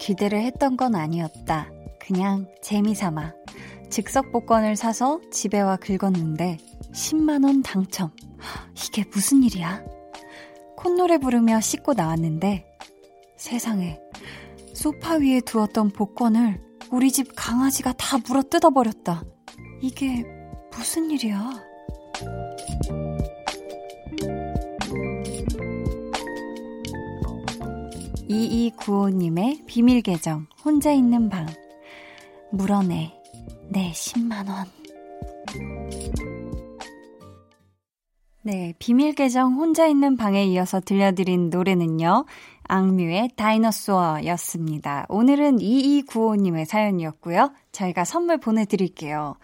[0.10, 1.70] 기대를 했던 건 아니었다.
[2.00, 3.32] 그냥 재미삼아.
[3.92, 6.58] 즉석 복권을 사서 집에 와 긁었는데
[6.92, 8.10] 10만원 당첨.
[8.74, 9.84] 이게 무슨 일이야?
[10.78, 12.66] 콧노래 부르며 씻고 나왔는데
[13.38, 14.00] 세상에
[14.74, 19.24] 소파 위에 두었던 복권을 우리 집 강아지가 다 물어 뜯어버렸다.
[19.80, 20.26] 이게
[20.72, 21.69] 무슨 일이야?
[28.30, 31.48] 2295님의 비밀 계정, 혼자 있는 방.
[32.52, 33.12] 물어내,
[33.70, 34.66] 내 10만 원.
[38.44, 42.26] 네, 비밀 계정 혼자 있는 방에 이어서 들려드린 노래는요,
[42.64, 45.06] 악뮤의 다이너소어 였습니다.
[45.10, 47.52] 오늘은 2295님의 사연이었고요.
[47.72, 49.38] 저희가 선물 보내 드릴게요.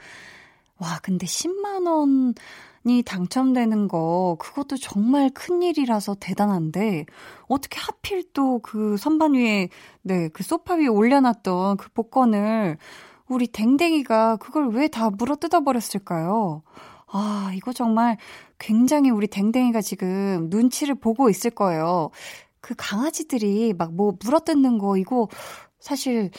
[0.78, 2.36] 와, 근데 10만 원
[2.88, 7.06] 이 당첨되는 거, 그것도 정말 큰 일이라서 대단한데,
[7.48, 9.70] 어떻게 하필 또 그 선반 위에,
[10.04, 12.78] 네, 그 소파 위에 올려놨던 그 복권을
[13.28, 16.62] 우리 댕댕이가 그걸 왜 다 물어 뜯어버렸을까요?
[17.08, 18.18] 아, 이거 정말
[18.60, 22.12] 굉장히 우리 댕댕이가 지금 눈치를 보고 있을 거예요.
[22.62, 25.28] 그 강아지들이 막 뭐 물어뜯는 거, 이거
[25.80, 26.30] 사실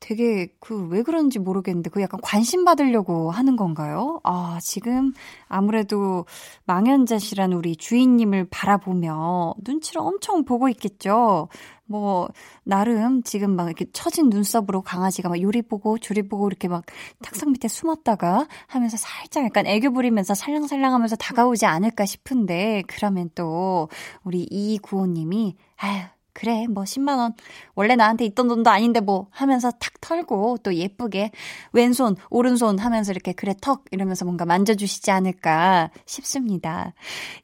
[0.00, 4.20] 되게 그 왜 그런지 모르겠는데 그 약간 관심 받으려고 하는 건가요?
[4.24, 5.12] 아, 지금
[5.48, 6.26] 아무래도
[6.64, 11.48] 망연자실한 우리 주인님을 바라보며 눈치를 엄청 보고 있겠죠.
[11.86, 12.28] 뭐
[12.64, 16.84] 나름 지금 막 이렇게 처진 눈썹으로 강아지가 막 요리 보고 조리 보고 이렇게 막
[17.22, 23.88] 탁상 밑에 숨었다가 하면서 살짝 약간 애교 부리면서 살랑살랑하면서 다가오지 않을까 싶은데 그러면 또
[24.24, 26.02] 우리 이구호님이 아유
[26.36, 27.34] 그래, 뭐 10만원.
[27.74, 31.30] 원래 나한테 있던 돈도 아닌데 뭐 하면서 탁 털고 또 예쁘게
[31.72, 36.92] 왼손, 오른손 하면서 이렇게 그래 턱 이러면서 뭔가 만져주시지 않을까 싶습니다.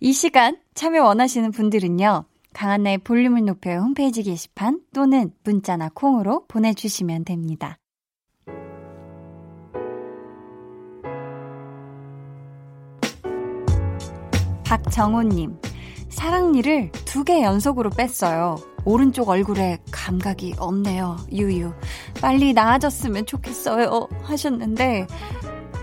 [0.00, 2.26] 이 시간 참여 원하시는 분들은요.
[2.52, 7.78] 강한나의 볼륨을 높여 홈페이지 게시판 또는 문자나 콩으로 보내주시면 됩니다.
[14.64, 15.56] 박정호님,
[16.12, 18.56] 사랑니를 두 개 연속으로 뺐어요.
[18.84, 21.16] 오른쪽 얼굴에 감각이 없네요.
[21.32, 21.72] 유유.
[22.20, 24.08] 빨리 나아졌으면 좋겠어요.
[24.22, 25.06] 하셨는데,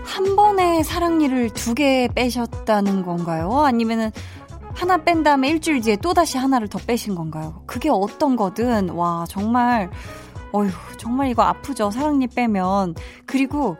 [0.04, 3.60] 한 번에 사랑니를 두 개 빼셨다는 건가요?
[3.60, 4.10] 아니면은,
[4.74, 7.62] 하나 뺀 다음에 일주일 뒤에 또다시 하나를 더 빼신 건가요?
[7.66, 9.90] 그게 어떤 거든, 와, 정말,
[10.52, 11.90] 어휴, 정말 이거 아프죠.
[11.90, 12.94] 사랑니 빼면.
[13.26, 13.76] 그리고,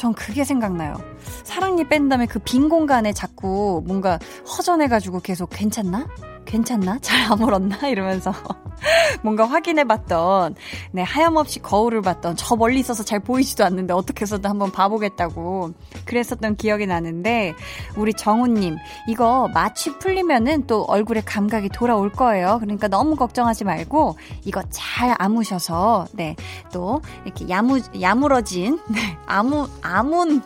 [0.00, 0.96] 전 그게 생각나요.
[1.44, 4.18] 사랑니 뺀 다음에 그 빈 공간에 자꾸 뭔가
[4.56, 6.06] 허전해가지고 계속 괜찮나?
[6.44, 6.98] 괜찮나?
[7.00, 7.86] 잘 아물었나?
[7.88, 8.32] 이러면서
[9.22, 10.54] 뭔가 확인해 봤던,
[10.92, 15.72] 네, 하염없이 거울을 봤던, 저 멀리 있어서 잘 보이지도 않는데 어떻게 해서든 한번 봐보겠다고
[16.04, 17.54] 그랬었던 기억이 나는데,
[17.96, 18.76] 우리 정우님,
[19.08, 22.58] 이거 마취 풀리면은 또 얼굴에 감각이 돌아올 거예요.
[22.60, 26.36] 그러니까 너무 걱정하지 말고, 이거 잘 아무셔서, 네,
[26.72, 30.42] 또 이렇게 야무, 야무러진, 네, 아무, 아문,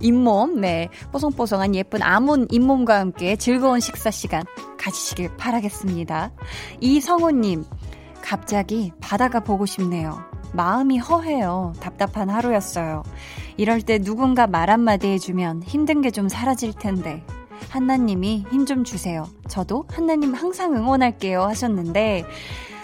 [0.00, 4.44] 잇몸, 네, 뽀송뽀송한 예쁜 아문 잇몸과 함께 즐거운 식사 시간
[4.78, 6.32] 가지시길 바라겠습니다.
[6.80, 7.64] 이성우님,
[8.22, 10.18] 갑자기 바다가 보고 싶네요.
[10.52, 11.72] 마음이 허해요.
[11.80, 13.02] 답답한 하루였어요.
[13.56, 17.22] 이럴 때 누군가 말 한마디 해주면 힘든 게 좀 사라질 텐데.
[17.70, 19.24] 한나님이 힘 좀 주세요.
[19.48, 22.24] 저도 한나님 항상 응원할게요 하셨는데,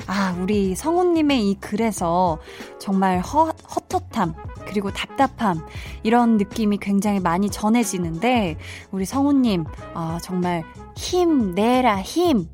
[0.06, 2.38] 아, 우리 성우님의 이 글에서
[2.78, 3.52] 정말 허,
[3.92, 4.34] 헛헛함,
[4.66, 5.64] 그리고 답답함,
[6.02, 8.58] 이런 느낌이 굉장히 많이 전해지는데,
[8.90, 10.64] 우리 성우님, 아, 정말
[10.96, 12.48] 힘 내라, 힘!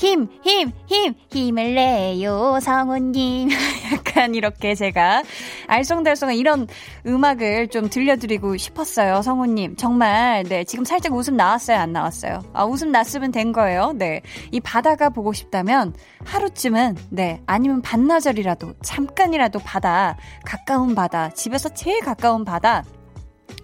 [0.00, 3.50] 힘, 힘, 힘, 힘을 내요, 성우님.
[3.92, 5.22] 약간 이렇게 제가
[5.68, 6.66] 알쏭달쏭한 이런
[7.06, 9.76] 음악을 좀 들려드리고 싶었어요, 성우님.
[9.76, 12.40] 정말, 네, 지금 살짝 웃음 나왔어요, 안 나왔어요?
[12.54, 14.22] 아, 웃음 났으면 된 거예요, 네.
[14.50, 15.92] 이 바다가 보고 싶다면
[16.24, 22.84] 하루쯤은, 네, 아니면 반나절이라도, 잠깐이라도 바다, 가까운 바다, 집에서 제일 가까운 바다,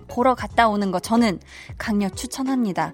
[0.07, 1.41] 보러 갔다 오는 거 저는
[1.79, 2.93] 강력 추천합니다.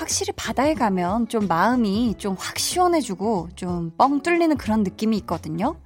[0.00, 5.76] 확실히 바다에 가면 좀 마음이 좀 확 시원해지고 좀 뻥 뚫리는 그런 느낌이 있거든요.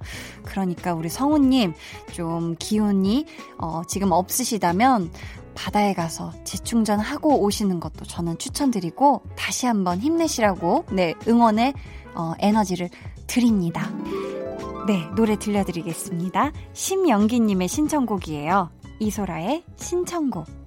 [0.43, 1.73] 그러니까 우리 성우님
[2.13, 3.25] 좀 기운이
[3.57, 5.11] 어, 지금 없으시다면
[5.53, 11.73] 바다에 가서 재충전하고 오시는 것도 저는 추천드리고 다시 한번 힘내시라고 네 응원의
[12.15, 12.89] 어, 에너지를
[13.27, 13.89] 드립니다.
[14.87, 16.51] 네, 노래 들려드리겠습니다.
[16.73, 18.69] 심영기님의 신청곡이에요.
[18.99, 20.64] 이소라의 신청곡.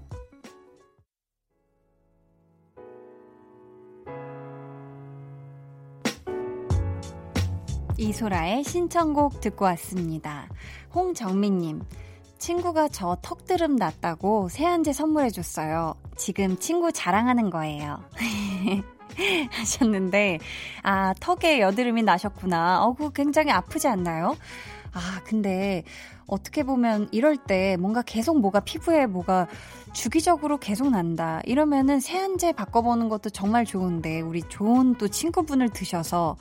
[7.99, 10.49] 이소라의 신청곡 듣고 왔습니다.
[10.95, 11.83] 홍정민님,
[12.39, 15.95] 친구가 저 턱드름 났다고 세안제 선물해줬어요.
[16.17, 17.99] 지금 친구 자랑하는 거예요.
[19.51, 20.39] 하셨는데,
[20.85, 22.85] 아, 턱에 여드름이 나셨구나.
[22.85, 24.37] 어, 그 굉장히 아프지 않나요?
[24.93, 25.83] 아, 근데
[26.29, 29.49] 어떻게 보면 이럴 때 뭔가 계속 뭐가 피부에 뭐가
[29.93, 31.41] 주기적으로 계속 난다.
[31.45, 36.37] 이러면은 세안제 바꿔보는 것도 정말 좋은데, 우리 좋은 또 친구분을 드셔서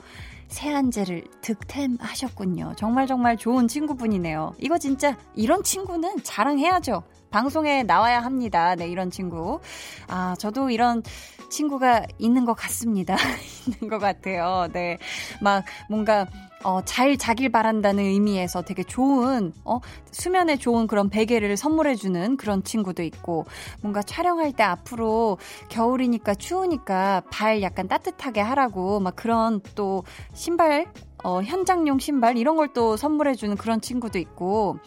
[0.48, 2.74] 세안제를 득템하셨군요.
[2.76, 4.54] 정말 정말 좋은 친구분이네요.
[4.58, 7.02] 이거 진짜 이런 친구는 자랑해야죠.
[7.30, 8.74] 방송에 나와야 합니다.
[8.74, 9.60] 네, 이런 친구.
[10.08, 11.02] 아, 저도 이런
[11.50, 13.16] 친구가 있는 것 같습니다.
[13.66, 14.68] 있는 것 같아요.
[14.72, 14.98] 네.
[15.42, 16.26] 막 뭔가
[16.64, 19.78] 어, 잘 자길 바란다는 의미에서 되게 좋은, 어,
[20.10, 23.46] 수면에 좋은 그런 베개를 선물해주는 그런 친구도 있고,
[23.80, 25.38] 뭔가 촬영할 때 앞으로
[25.68, 30.02] 겨울이니까 추우니까 발 약간 따뜻하게 하라고, 막 그런 또
[30.34, 30.86] 신발,
[31.22, 34.78] 어, 현장용 신발, 이런 걸 또 선물해주는 그런 친구도 있고,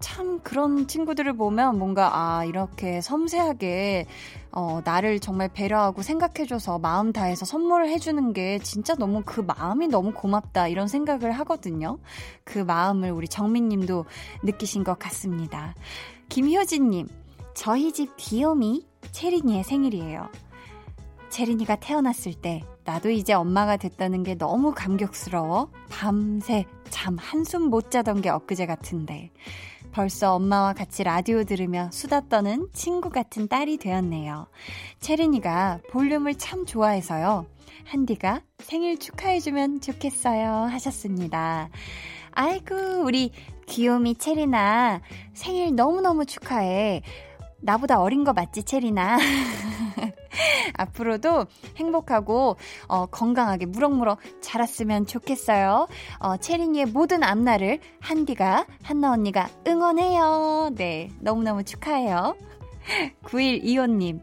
[0.00, 4.06] 참 그런 친구들을 보면 뭔가 아 이렇게 섬세하게
[4.52, 10.12] 어 나를 정말 배려하고 생각해줘서 마음 다해서 선물을 해주는 게 진짜 너무 그 마음이 너무
[10.12, 11.98] 고맙다 이런 생각을 하거든요.
[12.44, 14.04] 그 마음을 우리 정민님도
[14.44, 15.74] 느끼신 것 같습니다.
[16.28, 17.08] 김효진님
[17.54, 20.28] 저희 집 귀요미 체린이의 생일이에요.
[21.30, 28.22] 체린이가 태어났을 때 나도 이제 엄마가 됐다는 게 너무 감격스러워 밤새 잠 한숨 못 자던
[28.22, 29.30] 게 엊그제 같은데
[29.92, 34.46] 벌써 엄마와 같이 라디오 들으며 수다 떠는 친구 같은 딸이 되었네요.
[35.00, 37.46] 체린이가 볼륨을 참 좋아해서요.
[37.84, 40.68] 한디가 생일 축하해주면 좋겠어요.
[40.70, 41.68] 하셨습니다.
[42.32, 43.32] 아이고, 우리
[43.66, 45.00] 귀요미 체리나
[45.32, 47.02] 생일 너무너무 축하해.
[47.60, 49.18] 나보다 어린 거 맞지, 체리나?
[50.76, 51.46] 앞으로도
[51.76, 52.56] 행복하고
[52.86, 55.88] 어, 건강하게 무럭무럭 자랐으면 좋겠어요.
[56.20, 60.70] 어, 체린이의 모든 앞날을 한디가 한나 언니가 응원해요.
[60.74, 62.36] 네, 너무너무 축하해요.
[63.24, 64.22] 9125님.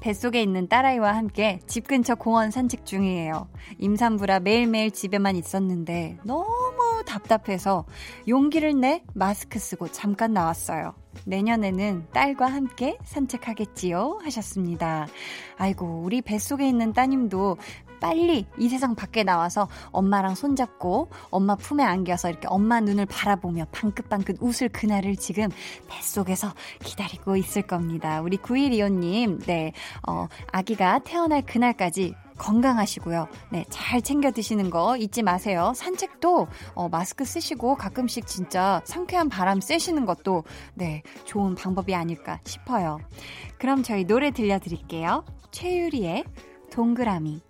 [0.00, 3.48] 뱃속에 있는 딸아이와 함께 집 근처 공원 산책 중이에요.
[3.78, 7.84] 임산부라 매일매일 집에만 있었는데 너무 답답해서
[8.26, 10.94] 용기를 내 마스크 쓰고 잠깐 나왔어요.
[11.24, 14.20] 내년에는 딸과 함께 산책하겠지요?
[14.24, 15.06] 하셨습니다.
[15.58, 17.56] 아이고, 우리 뱃속에 있는 따님도
[18.02, 24.38] 빨리 이 세상 밖에 나와서 엄마랑 손잡고 엄마 품에 안겨서 이렇게 엄마 눈을 바라보며 방긋방긋
[24.40, 25.48] 웃을 그날을 지금
[25.88, 26.52] 뱃속에서
[26.82, 28.20] 기다리고 있을 겁니다.
[28.20, 29.72] 우리 9125님, 네,
[30.08, 33.28] 어, 아기가 태어날 그날까지 건강하시고요.
[33.50, 35.72] 네, 잘 챙겨 드시는 거 잊지 마세요.
[35.76, 40.42] 산책도 어, 마스크 쓰시고 가끔씩 진짜 상쾌한 바람 쐬시는 것도
[40.74, 42.98] 네, 좋은 방법이 아닐까 싶어요.
[43.58, 45.24] 그럼 저희 노래 들려드릴게요.
[45.52, 46.24] 최유리의
[46.72, 47.40] 동그라미.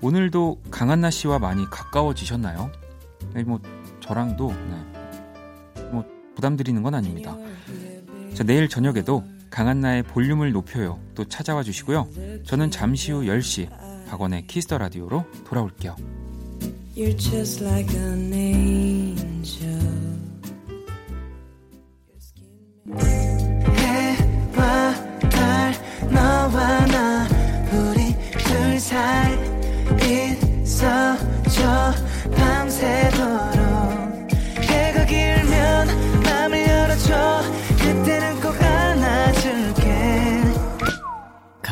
[0.00, 2.70] 오늘도 강한나 씨와 많이 가까워지셨나요?
[3.34, 3.60] 네, 뭐
[4.00, 5.82] 저랑도 네.
[5.92, 6.04] 뭐
[6.34, 7.36] 부담 드리는 건 아닙니다.
[8.34, 11.00] 자, 내일 저녁에도 강한나의 볼륨을 높여요.
[11.14, 12.08] 또 찾아와 주시고요.
[12.44, 13.68] 저는 잠시 후 10시
[14.08, 15.96] 박원의 Kiss the Radio로 돌아올게요.
[16.96, 19.80] You're just like an angel.
[23.76, 24.94] 해와
[25.30, 25.74] 달
[26.10, 27.28] 너와 나
[27.72, 29.34] 우리 둘 사이
[30.62, 31.92] 있어줘
[32.34, 34.30] 밤새도록
[34.62, 37.42] 해가 길면 맘을 열어줘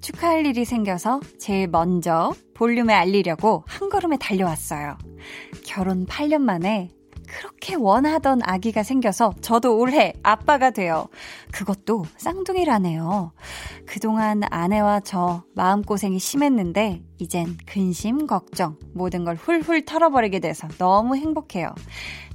[0.00, 4.96] 축하할 일이 생겨서 제일 먼저 볼륨에 알리려고 한 걸음에 달려왔어요.
[5.64, 6.90] 결혼 8년 만에
[7.28, 11.08] 그렇게 원하던 아기가 생겨서 저도 올해 아빠가 돼요.
[11.52, 13.32] 그것도 쌍둥이라네요.
[13.86, 21.74] 그동안 아내와 저 마음고생이 심했는데 이젠 근심, 걱정, 모든 걸 훌훌 털어버리게 돼서 너무 행복해요.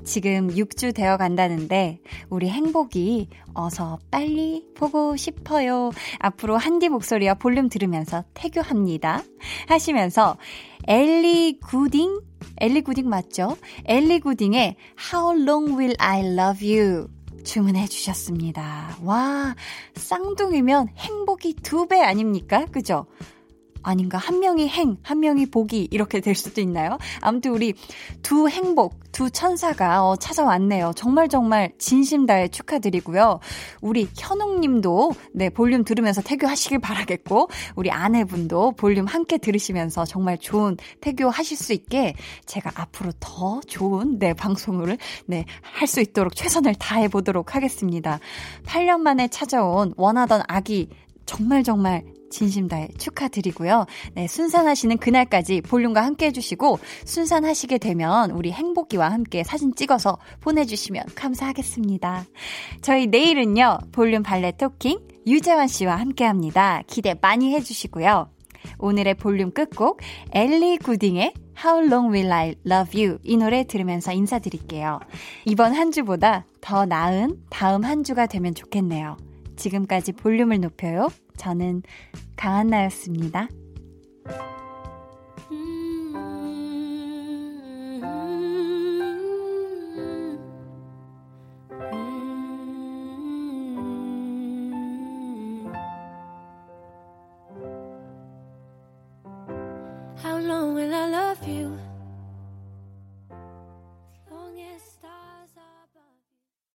[0.03, 5.91] 지금 6주 되어 간다는데 우리 행복이 어서 빨리 보고 싶어요.
[6.19, 9.23] 앞으로 한디 목소리와 볼륨 들으면서 태교합니다.
[9.67, 10.37] 하시면서
[10.87, 12.19] 엘리 구딩
[12.59, 13.57] 엘리 구딩 맞죠?
[13.85, 14.75] 엘리 구딩의
[15.13, 17.07] How long will I love you?
[17.43, 18.97] 주문해 주셨습니다.
[19.03, 19.53] 와,
[19.95, 22.65] 쌍둥이면 행복이 두 배 아닙니까?
[22.71, 23.05] 그죠?
[23.83, 24.17] 아닌가?
[24.17, 26.97] 한 명이 행, 한 명이 복이 이렇게 될 수도 있나요?
[27.21, 27.73] 아무튼 우리
[28.21, 30.93] 두 행복, 두 천사가 어, 찾아왔네요.
[30.95, 33.39] 정말 정말 진심 다해 축하드리고요.
[33.81, 41.57] 우리 현웅님도 네 볼륨 들으면서 태교하시길 바라겠고 우리 아내분도 볼륨 함께 들으시면서 정말 좋은 태교하실
[41.57, 42.15] 수 있게
[42.45, 48.19] 제가 앞으로 더 좋은 네 방송을 네할 수 있도록 최선을 다해 보도록 하겠습니다.
[48.65, 50.89] 8년 만에 찾아온 원하던 아기
[51.25, 52.03] 정말 정말
[52.33, 53.85] 진심 다해 축하드리고요.
[54.15, 62.25] 네, 순산하시는 그날까지 볼륨과 함께 해주시고, 순산하시게 되면 우리 행복이와 함께 사진 찍어서 보내주시면 감사하겠습니다.
[62.81, 66.81] 저희 내일은요, 볼륨 발레 토킹 유재환 씨와 함께 합니다.
[66.87, 68.29] 기대 많이 해주시고요.
[68.79, 69.99] 오늘의 볼륨 끝곡,
[70.31, 74.99] 엘리 구딩의 How Long Will I Love You 이 노래 들으면서 인사드릴게요.
[75.45, 79.17] 이번 한 주보다 더 나은 다음 한 주가 되면 좋겠네요.
[79.55, 81.09] 지금까지 볼륨을 높여요.
[81.37, 81.83] 저는
[82.35, 83.47] 강한나였습니다.